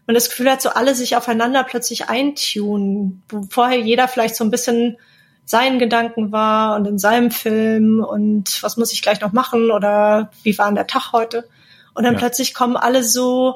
man 0.07 0.13
das 0.15 0.29
Gefühl 0.29 0.49
hat, 0.49 0.61
so 0.61 0.69
alle 0.69 0.95
sich 0.95 1.15
aufeinander 1.15 1.63
plötzlich 1.63 2.09
eintunen, 2.09 3.21
wo 3.29 3.43
vorher 3.49 3.79
jeder 3.79 4.07
vielleicht 4.07 4.35
so 4.35 4.43
ein 4.43 4.51
bisschen 4.51 4.97
seinen 5.45 5.79
Gedanken 5.79 6.31
war 6.31 6.75
und 6.75 6.85
in 6.85 6.97
seinem 6.97 7.29
Film 7.31 8.03
und 8.03 8.61
was 8.63 8.77
muss 8.77 8.91
ich 8.91 9.01
gleich 9.01 9.21
noch 9.21 9.33
machen 9.33 9.71
oder 9.71 10.31
wie 10.43 10.57
war 10.57 10.65
denn 10.67 10.75
der 10.75 10.87
Tag 10.87 11.11
heute? 11.13 11.47
Und 11.93 12.03
dann 12.03 12.13
Ja. 12.13 12.19
plötzlich 12.19 12.53
kommen 12.53 12.75
alle 12.77 13.03
so 13.03 13.55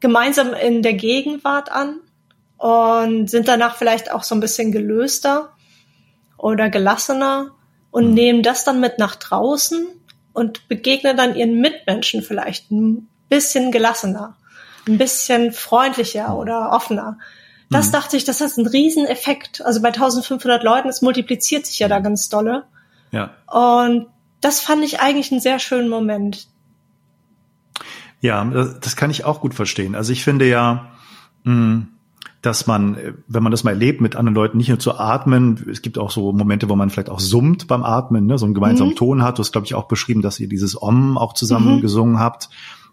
gemeinsam 0.00 0.52
in 0.54 0.82
der 0.82 0.94
Gegenwart 0.94 1.70
an 1.70 2.00
und 2.58 3.30
sind 3.30 3.48
danach 3.48 3.76
vielleicht 3.76 4.10
auch 4.12 4.22
so 4.24 4.34
ein 4.34 4.40
bisschen 4.40 4.72
gelöster 4.72 5.50
oder 6.38 6.70
gelassener 6.70 7.52
und 7.90 8.14
nehmen 8.14 8.42
das 8.42 8.64
dann 8.64 8.80
mit 8.80 8.98
nach 8.98 9.14
draußen 9.16 9.86
und 10.32 10.66
begegnen 10.68 11.16
dann 11.16 11.36
ihren 11.36 11.60
Mitmenschen 11.60 12.22
vielleicht 12.22 12.70
ein 12.70 13.08
bisschen 13.28 13.70
gelassener, 13.70 14.36
ein 14.88 14.98
bisschen 14.98 15.52
freundlicher 15.52 16.36
oder 16.36 16.72
offener. 16.72 17.18
Das 17.70 17.90
dachte 17.90 18.18
ich, 18.18 18.24
das 18.24 18.42
hat 18.42 18.50
einen 18.58 18.66
riesen 18.66 19.06
Effekt. 19.06 19.62
Also 19.64 19.80
bei 19.80 19.88
1500 19.88 20.62
Leuten, 20.62 20.88
es 20.88 21.00
multipliziert 21.00 21.64
sich 21.64 21.78
ja 21.78 21.88
da 21.88 22.00
ganz 22.00 22.28
dolle. 22.28 22.64
Ja. 23.12 23.30
Und 23.46 24.08
das 24.42 24.60
fand 24.60 24.84
ich 24.84 25.00
eigentlich 25.00 25.32
einen 25.32 25.40
sehr 25.40 25.58
schönen 25.58 25.88
Moment. 25.88 26.48
Ja, 28.20 28.44
das 28.44 28.78
das 28.80 28.96
kann 28.96 29.10
ich 29.10 29.24
auch 29.24 29.40
gut 29.40 29.54
verstehen. 29.54 29.94
Also 29.94 30.12
ich 30.12 30.22
finde 30.22 30.46
ja, 30.46 30.90
mh, 31.44 31.86
dass 32.42 32.66
man, 32.66 32.96
wenn 33.28 33.42
man 33.42 33.52
das 33.52 33.64
mal 33.64 33.70
erlebt, 33.70 34.00
mit 34.00 34.16
anderen 34.16 34.34
Leuten 34.34 34.58
nicht 34.58 34.68
nur 34.68 34.78
zu 34.78 34.98
atmen, 34.98 35.64
es 35.70 35.80
gibt 35.80 35.96
auch 35.96 36.10
so 36.10 36.32
Momente, 36.32 36.68
wo 36.68 36.76
man 36.76 36.90
vielleicht 36.90 37.08
auch 37.08 37.20
summt 37.20 37.68
beim 37.68 37.84
Atmen, 37.84 38.26
ne, 38.26 38.36
so 38.36 38.44
einen 38.44 38.54
gemeinsamen 38.54 38.96
Ton 38.96 39.22
hat. 39.22 39.38
Du 39.38 39.40
hast, 39.40 39.52
glaube 39.52 39.66
ich, 39.66 39.74
auch 39.74 39.86
beschrieben, 39.86 40.22
dass 40.22 40.40
ihr 40.40 40.48
dieses 40.48 40.80
Om 40.80 41.16
auch 41.16 41.34
zusammen 41.34 41.76
Mhm. 41.76 41.80
gesungen 41.80 42.18
habt. 42.18 42.50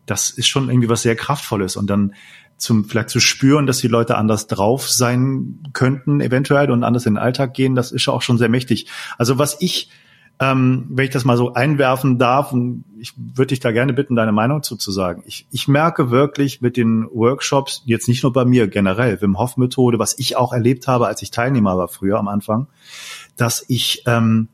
Das 0.09 0.29
ist 0.29 0.47
schon 0.47 0.69
irgendwie 0.69 0.89
was 0.89 1.01
sehr 1.01 1.15
Kraftvolles. 1.15 1.75
Und 1.75 1.89
dann 1.89 2.13
zum, 2.59 2.85
vielleicht 2.85 3.09
zu 3.09 3.19
spüren, 3.19 3.65
dass 3.65 3.79
die 3.79 3.87
Leute 3.87 4.17
anders 4.17 4.47
drauf 4.47 4.89
sein 4.89 5.59
könnten, 5.73 6.21
eventuell, 6.21 6.71
und 6.71 6.83
anders 6.83 7.05
in 7.05 7.13
den 7.13 7.23
Alltag 7.23 7.53
gehen, 7.53 7.75
das 7.75 7.91
ist 7.91 8.05
ja 8.05 8.13
auch 8.13 8.21
schon 8.21 8.37
sehr 8.37 8.49
mächtig. 8.49 8.87
Also 9.17 9.37
was 9.39 9.57
ich, 9.61 9.89
ähm, 10.39 10.85
wenn 10.89 11.05
ich 11.05 11.11
das 11.11 11.25
mal 11.25 11.37
so 11.37 11.53
einwerfen 11.53 12.17
darf, 12.17 12.51
und 12.51 12.83
ich 12.99 13.13
würde 13.17 13.47
dich 13.47 13.61
da 13.61 13.71
gerne 13.71 13.93
bitten, 13.93 14.15
deine 14.15 14.33
Meinung 14.33 14.61
zu, 14.61 14.75
zu 14.75 14.91
sagen. 14.91 15.23
Ich, 15.25 15.47
ich 15.51 15.67
merke 15.67 16.11
wirklich 16.11 16.61
mit 16.61 16.75
den 16.75 17.07
Workshops, 17.11 17.81
jetzt 17.85 18.07
nicht 18.07 18.23
nur 18.23 18.33
bei 18.33 18.45
mir 18.45 18.67
generell, 18.67 19.21
Wim 19.21 19.39
Hof 19.39 19.57
Methode, 19.57 19.97
was 19.97 20.19
ich 20.19 20.35
auch 20.35 20.51
erlebt 20.51 20.87
habe, 20.87 21.07
als 21.07 21.21
ich 21.21 21.31
Teilnehmer 21.31 21.77
war 21.77 21.87
früher 21.87 22.19
am 22.19 22.27
Anfang, 22.27 22.67
dass 23.37 23.63
ich 23.69 24.03
ähm, 24.05 24.49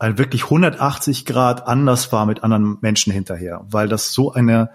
wirklich 0.00 0.44
180 0.44 1.24
Grad 1.24 1.66
anders 1.66 2.12
war 2.12 2.26
mit 2.26 2.42
anderen 2.42 2.78
Menschen 2.80 3.12
hinterher, 3.12 3.64
weil 3.70 3.88
das 3.88 4.12
so 4.12 4.32
eine 4.32 4.70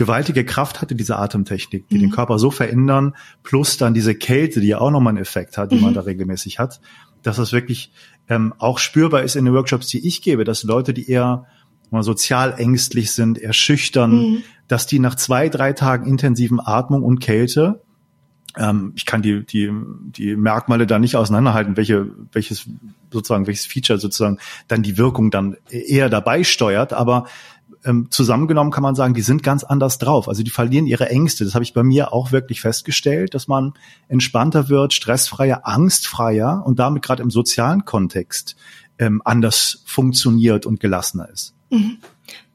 gewaltige 0.00 0.46
Kraft 0.46 0.80
hatte, 0.80 0.94
diese 0.94 1.18
Atemtechnik, 1.18 1.86
die 1.88 1.98
den 1.98 2.10
Körper 2.10 2.38
so 2.38 2.50
verändern, 2.50 3.14
plus 3.42 3.76
dann 3.76 3.92
diese 3.92 4.14
Kälte, 4.14 4.62
die 4.62 4.68
ja 4.68 4.80
auch 4.80 4.90
nochmal 4.90 5.10
einen 5.10 5.22
Effekt 5.22 5.58
hat, 5.58 5.72
die 5.72 5.78
man 5.78 5.92
da 5.92 6.00
regelmäßig 6.00 6.58
hat, 6.58 6.80
dass 7.22 7.36
das 7.36 7.52
wirklich 7.52 7.92
ähm, 8.26 8.54
auch 8.56 8.78
spürbar 8.78 9.24
ist 9.24 9.36
in 9.36 9.44
den 9.44 9.52
Workshops, 9.52 9.88
die 9.88 10.06
ich 10.08 10.22
gebe, 10.22 10.44
dass 10.44 10.62
Leute, 10.62 10.94
die 10.94 11.10
eher 11.10 11.44
mal 11.90 12.02
sozial 12.02 12.54
ängstlich 12.56 13.12
sind, 13.12 13.36
eher 13.36 13.52
schüchtern, 13.52 14.42
dass 14.68 14.86
die 14.86 15.00
nach 15.00 15.16
zwei, 15.16 15.50
drei 15.50 15.74
Tagen 15.74 16.06
intensiven 16.06 16.60
Atmung 16.60 17.02
und 17.02 17.18
Kälte 17.20 17.82
ähm, 18.56 18.92
ich 18.96 19.06
kann 19.06 19.22
die, 19.22 19.44
die, 19.46 19.70
die 20.16 20.34
Merkmale 20.34 20.86
da 20.86 20.98
nicht 20.98 21.14
auseinanderhalten, 21.14 21.76
welche, 21.76 22.10
welches 22.32 22.68
sozusagen, 23.12 23.46
welches 23.46 23.66
Feature 23.66 23.98
sozusagen 23.98 24.38
dann 24.66 24.82
die 24.82 24.98
Wirkung 24.98 25.30
dann 25.30 25.56
eher 25.68 26.08
dabei 26.08 26.42
steuert, 26.42 26.92
aber 26.92 27.26
ähm, 27.84 28.08
zusammengenommen 28.10 28.72
kann 28.72 28.82
man 28.82 28.94
sagen, 28.94 29.14
die 29.14 29.22
sind 29.22 29.42
ganz 29.42 29.64
anders 29.64 29.98
drauf. 29.98 30.28
Also 30.28 30.42
die 30.42 30.50
verlieren 30.50 30.86
ihre 30.86 31.08
Ängste. 31.08 31.44
Das 31.44 31.54
habe 31.54 31.64
ich 31.64 31.72
bei 31.72 31.82
mir 31.82 32.12
auch 32.12 32.32
wirklich 32.32 32.60
festgestellt, 32.60 33.34
dass 33.34 33.48
man 33.48 33.74
entspannter 34.08 34.68
wird, 34.68 34.92
stressfreier, 34.92 35.66
angstfreier 35.66 36.62
und 36.64 36.78
damit 36.78 37.02
gerade 37.02 37.22
im 37.22 37.30
sozialen 37.30 37.84
Kontext 37.84 38.56
ähm, 38.98 39.22
anders 39.24 39.82
funktioniert 39.86 40.66
und 40.66 40.80
gelassener 40.80 41.28
ist. 41.30 41.54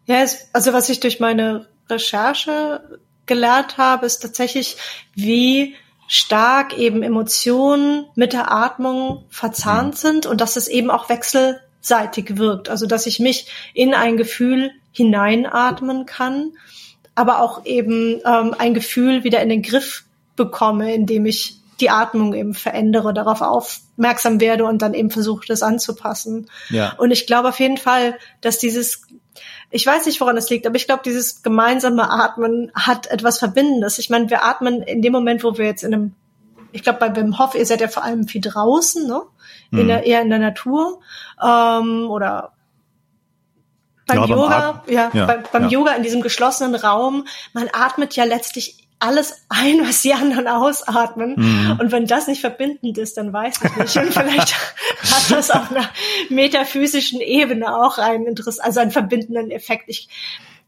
Ja, 0.05 0.21
es, 0.21 0.49
also 0.53 0.73
was 0.73 0.89
ich 0.89 0.99
durch 0.99 1.19
meine 1.19 1.67
Recherche 1.89 2.99
gelernt 3.25 3.77
habe, 3.77 4.05
ist 4.05 4.19
tatsächlich, 4.19 4.77
wie 5.15 5.75
stark 6.07 6.77
eben 6.77 7.01
Emotionen 7.01 8.05
mit 8.15 8.33
der 8.33 8.51
Atmung 8.51 9.25
verzahnt 9.29 9.97
sind 9.97 10.27
und 10.27 10.39
dass 10.39 10.55
es 10.55 10.67
eben 10.67 10.91
auch 10.91 11.09
wechselseitig 11.09 12.37
wirkt. 12.37 12.69
Also 12.69 12.85
dass 12.85 13.07
ich 13.07 13.19
mich 13.19 13.47
in 13.73 13.95
ein 13.95 14.17
Gefühl 14.17 14.71
hineinatmen 14.95 16.05
kann 16.05 16.53
aber 17.15 17.39
auch 17.39 17.65
eben 17.65 18.19
ähm, 18.25 18.53
ein 18.57 18.73
Gefühl 18.73 19.23
wieder 19.23 19.41
in 19.41 19.49
den 19.49 19.61
Griff 19.61 20.03
bekomme, 20.35 20.93
indem 20.93 21.25
ich 21.25 21.57
die 21.79 21.89
Atmung 21.89 22.33
eben 22.33 22.53
verändere, 22.53 23.13
darauf 23.13 23.41
aufmerksam 23.41 24.39
werde 24.39 24.65
und 24.65 24.81
dann 24.81 24.93
eben 24.93 25.09
versuche, 25.09 25.45
das 25.47 25.63
anzupassen. 25.63 26.49
Ja. 26.69 26.93
Und 26.97 27.11
ich 27.11 27.25
glaube 27.25 27.49
auf 27.49 27.59
jeden 27.59 27.77
Fall, 27.77 28.17
dass 28.41 28.59
dieses, 28.59 29.01
ich 29.71 29.85
weiß 29.85 30.05
nicht, 30.05 30.21
woran 30.21 30.37
es 30.37 30.49
liegt, 30.49 30.67
aber 30.67 30.75
ich 30.75 30.85
glaube, 30.85 31.03
dieses 31.03 31.41
gemeinsame 31.41 32.09
Atmen 32.09 32.71
hat 32.75 33.07
etwas 33.07 33.39
Verbindendes. 33.39 33.97
Ich 33.97 34.09
meine, 34.09 34.29
wir 34.29 34.43
atmen 34.43 34.83
in 34.83 35.01
dem 35.01 35.11
Moment, 35.11 35.43
wo 35.43 35.57
wir 35.57 35.65
jetzt 35.65 35.83
in 35.83 35.93
einem, 35.93 36.13
ich 36.71 36.83
glaube, 36.83 36.99
bei 36.99 37.15
Wim 37.15 37.39
Hof, 37.39 37.55
ihr 37.55 37.65
seid 37.65 37.81
ja 37.81 37.87
vor 37.87 38.03
allem 38.03 38.27
viel 38.27 38.41
draußen, 38.41 39.07
ne? 39.07 39.21
In 39.71 39.83
mhm. 39.83 39.87
der, 39.87 40.05
eher 40.05 40.21
in 40.21 40.29
der 40.29 40.39
Natur 40.39 40.99
ähm, 41.41 42.09
oder 42.09 42.54
beim 44.05 44.19
ja, 44.19 44.25
Yoga, 44.25 44.83
beim 44.85 44.95
ja, 44.95 45.11
ja, 45.13 45.25
beim, 45.25 45.43
beim. 45.51 45.69
Yoga 45.69 45.93
in 45.93 46.03
diesem 46.03 46.21
geschlossenen 46.21 46.75
Raum, 46.75 47.27
man 47.53 47.69
atmet 47.71 48.15
ja 48.15 48.23
letztlich 48.23 48.85
alles 48.99 49.45
ein, 49.49 49.81
was 49.81 50.01
die 50.01 50.13
anderen 50.13 50.47
ausatmen. 50.47 51.35
Mhm. 51.35 51.79
Und 51.79 51.91
wenn 51.91 52.07
das 52.07 52.27
nicht 52.27 52.41
verbindend 52.41 52.97
ist, 52.97 53.17
dann 53.17 53.33
weiß 53.33 53.59
ich 53.63 53.75
nicht. 53.75 53.97
Und 53.97 54.13
vielleicht 54.13 54.55
hat 55.01 55.31
das 55.31 55.51
auf 55.51 55.71
einer 55.71 55.89
metaphysischen 56.29 57.19
Ebene 57.19 57.75
auch 57.75 57.97
einen 57.97 58.25
Interesse, 58.25 58.63
also 58.63 58.79
einen 58.79 58.91
verbindenden 58.91 59.51
Effekt. 59.51 59.85
Ich, 59.87 60.07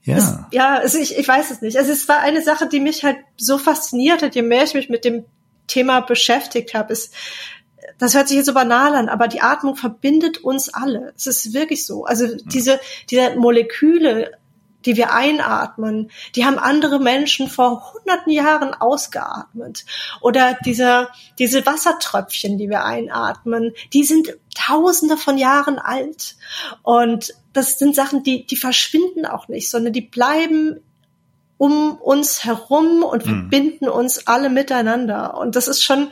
ja, 0.04 0.18
es, 0.18 0.36
ja 0.52 0.76
also 0.78 0.98
ich, 0.98 1.18
ich 1.18 1.28
weiß 1.28 1.52
es 1.52 1.62
nicht. 1.62 1.78
Also 1.78 1.92
es 1.92 2.08
war 2.08 2.20
eine 2.20 2.42
Sache, 2.42 2.68
die 2.68 2.80
mich 2.80 3.04
halt 3.04 3.18
so 3.38 3.58
fasziniert 3.58 4.22
hat, 4.22 4.36
je 4.36 4.42
mehr 4.42 4.64
ich 4.64 4.74
mich 4.74 4.90
mit 4.90 5.06
dem 5.06 5.26
Thema 5.68 6.02
beschäftigt 6.02 6.74
habe, 6.74 6.94
ist, 6.94 7.14
das 7.98 8.16
hört 8.16 8.28
sich 8.28 8.38
jetzt 8.38 8.46
so 8.46 8.54
banal 8.54 8.96
an, 8.96 9.10
aber 9.10 9.28
die 9.28 9.42
Atmung 9.42 9.76
verbindet 9.76 10.40
uns 10.40 10.74
alle. 10.74 11.14
Es 11.16 11.28
ist 11.28 11.54
wirklich 11.54 11.86
so. 11.86 12.06
Also 12.06 12.28
diese, 12.46 12.80
diese 13.10 13.36
Moleküle 13.36 14.32
die 14.88 14.96
wir 14.96 15.14
einatmen, 15.14 16.10
die 16.36 16.46
haben 16.46 16.58
andere 16.58 17.00
Menschen 17.00 17.50
vor 17.50 17.94
hunderten 17.94 18.32
Jahren 18.32 18.74
ausgeatmet. 18.74 19.86
Oder 20.22 20.58
diese, 20.66 21.10
diese 21.38 21.66
Wassertröpfchen, 21.66 22.58
die 22.58 22.70
wir 22.70 22.86
einatmen, 22.86 23.74
die 23.94 24.06
sind 24.06 24.38
tausende 24.56 25.18
von 25.18 25.38
Jahren 25.38 25.78
alt. 25.78 26.38
Und 26.84 27.34
das 27.54 27.78
sind 27.78 27.96
Sachen, 27.96 28.24
die, 28.24 28.46
die 28.46 28.56
verschwinden 28.56 29.26
auch 29.26 29.50
nicht, 29.50 29.70
sondern 29.70 29.94
die 29.94 30.02
bleiben 30.02 30.80
um 31.58 31.98
uns 31.98 32.46
herum 32.46 33.04
und 33.04 33.26
mhm. 33.26 33.30
verbinden 33.30 33.90
uns 33.90 34.28
alle 34.28 34.50
miteinander. 34.50 35.38
Und 35.38 35.56
das 35.56 35.68
ist 35.68 35.84
schon 35.84 36.12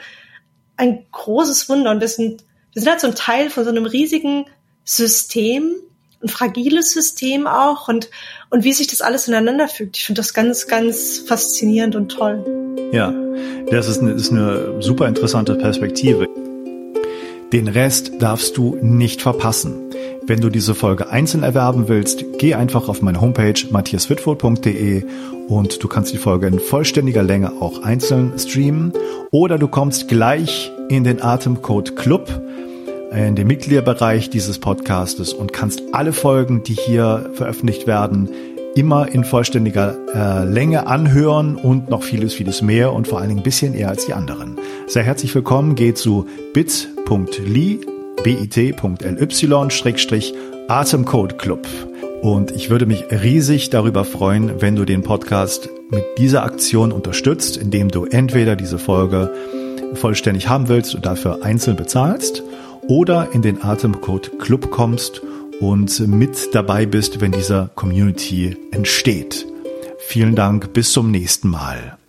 ein 0.78 1.06
großes 1.12 1.70
Wunder. 1.70 1.92
Und 1.92 2.02
wir 2.02 2.08
sind, 2.08 2.44
wir 2.74 2.82
sind 2.82 2.92
halt 2.92 3.02
so 3.02 3.08
ein 3.08 3.16
Teil 3.16 3.50
von 3.50 3.64
so 3.64 3.70
einem 3.70 3.86
riesigen 3.86 4.46
System, 4.84 5.76
ein 6.22 6.30
fragiles 6.30 6.92
System 6.92 7.48
auch 7.48 7.88
und, 7.88 8.10
und 8.50 8.64
wie 8.64 8.74
sich 8.74 8.88
das 8.88 9.02
alles 9.02 9.28
ineinander 9.28 9.68
fügt. 9.68 9.98
Ich 9.98 10.06
finde 10.06 10.22
das 10.22 10.34
ganz, 10.34 10.68
ganz 10.68 11.20
faszinierend 11.20 11.96
und 11.96 12.10
toll. 12.10 12.44
Ja, 12.92 13.14
das 13.70 13.88
ist 13.88 14.02
eine, 14.02 14.12
ist 14.12 14.32
eine 14.32 14.82
super 14.82 15.08
interessante 15.08 15.56
Perspektive. 15.56 16.28
Den 17.52 17.68
Rest 17.68 18.14
darfst 18.20 18.58
du 18.58 18.78
nicht 18.82 19.22
verpassen. 19.22 19.92
Wenn 20.28 20.42
du 20.42 20.50
diese 20.50 20.74
Folge 20.74 21.12
einzeln 21.12 21.44
erwerben 21.44 21.88
willst, 21.88 22.26
geh 22.40 22.56
einfach 22.56 22.90
auf 22.90 23.04
meine 23.04 23.22
Homepage 23.22 23.54
matthiaswitwohl.de 23.70 25.04
und 25.48 25.84
du 25.84 25.88
kannst 25.88 26.14
die 26.14 26.18
Folge 26.18 26.48
in 26.48 26.60
vollständiger 26.60 27.22
Länge 27.22 27.62
auch 27.62 27.84
einzeln 27.84 28.34
streamen 28.40 28.92
oder 29.30 29.60
du 29.60 29.68
kommst 29.68 30.08
gleich 30.08 30.72
in 30.90 31.04
den 31.04 31.22
Atemcode 31.22 31.96
Club 31.96 32.42
in 33.12 33.36
den 33.36 33.46
Mitgliederbereich 33.46 34.32
dieses 34.32 34.58
Podcastes 34.58 35.32
und 35.32 35.54
kannst 35.54 35.84
alle 35.92 36.12
Folgen, 36.12 36.64
die 36.64 36.74
hier 36.74 37.30
veröffentlicht 37.36 37.86
werden, 37.86 38.30
immer 38.76 39.08
in 39.08 39.24
vollständiger 39.26 39.96
äh, 40.14 40.44
Länge 40.44 40.88
anhören 40.88 41.56
und 41.56 41.90
noch 41.90 42.02
vieles, 42.02 42.34
vieles 42.34 42.64
mehr 42.64 42.94
und 42.94 43.08
vor 43.08 43.20
allen 43.20 43.30
Dingen 43.30 43.42
ein 43.42 43.44
bisschen 43.44 43.76
eher 43.76 43.90
als 43.90 44.08
die 44.08 44.14
anderen. 44.14 44.58
Sehr 44.88 45.04
herzlich 45.04 45.34
willkommen, 45.36 45.76
geh 45.76 45.94
zu 45.94 46.26
bit.ly, 46.54 47.95
bit.ly, 48.26 49.70
Schrägstrich, 49.70 50.34
Atemcode 50.68 51.38
Club. 51.38 51.68
Und 52.24 52.50
ich 52.50 52.72
würde 52.72 52.88
mich 52.88 53.06
riesig 53.12 53.70
darüber 53.70 54.04
freuen, 54.04 54.64
wenn 54.64 54.76
du 54.76 54.84
den 54.84 55.04
Podcast 55.04 55.70
mit 55.92 56.04
dieser 56.18 56.42
Aktion 56.42 56.92
unterstützt, 56.92 57.56
indem 57.56 57.90
du 57.90 58.06
entweder 58.06 58.56
diese 58.56 58.80
Folge 58.80 59.32
vollständig 59.94 60.50
haben 60.50 60.70
willst 60.70 60.96
und 60.96 61.06
dafür 61.06 61.44
einzeln 61.44 61.78
bezahlst 61.78 62.42
oder 62.88 63.30
in 63.32 63.44
den 63.44 63.64
Atemcode 63.64 64.40
Club 64.40 64.72
kommst 64.72 65.22
und 65.60 66.08
mit 66.08 66.56
dabei 66.56 66.88
bist, 66.88 67.22
wenn 67.22 67.32
dieser 67.32 67.70
Community 67.76 68.58
entsteht. 68.72 69.46
Vielen 70.00 70.34
Dank, 70.34 70.74
bis 70.74 70.92
zum 70.92 71.12
nächsten 71.12 71.50
Mal. 71.50 72.00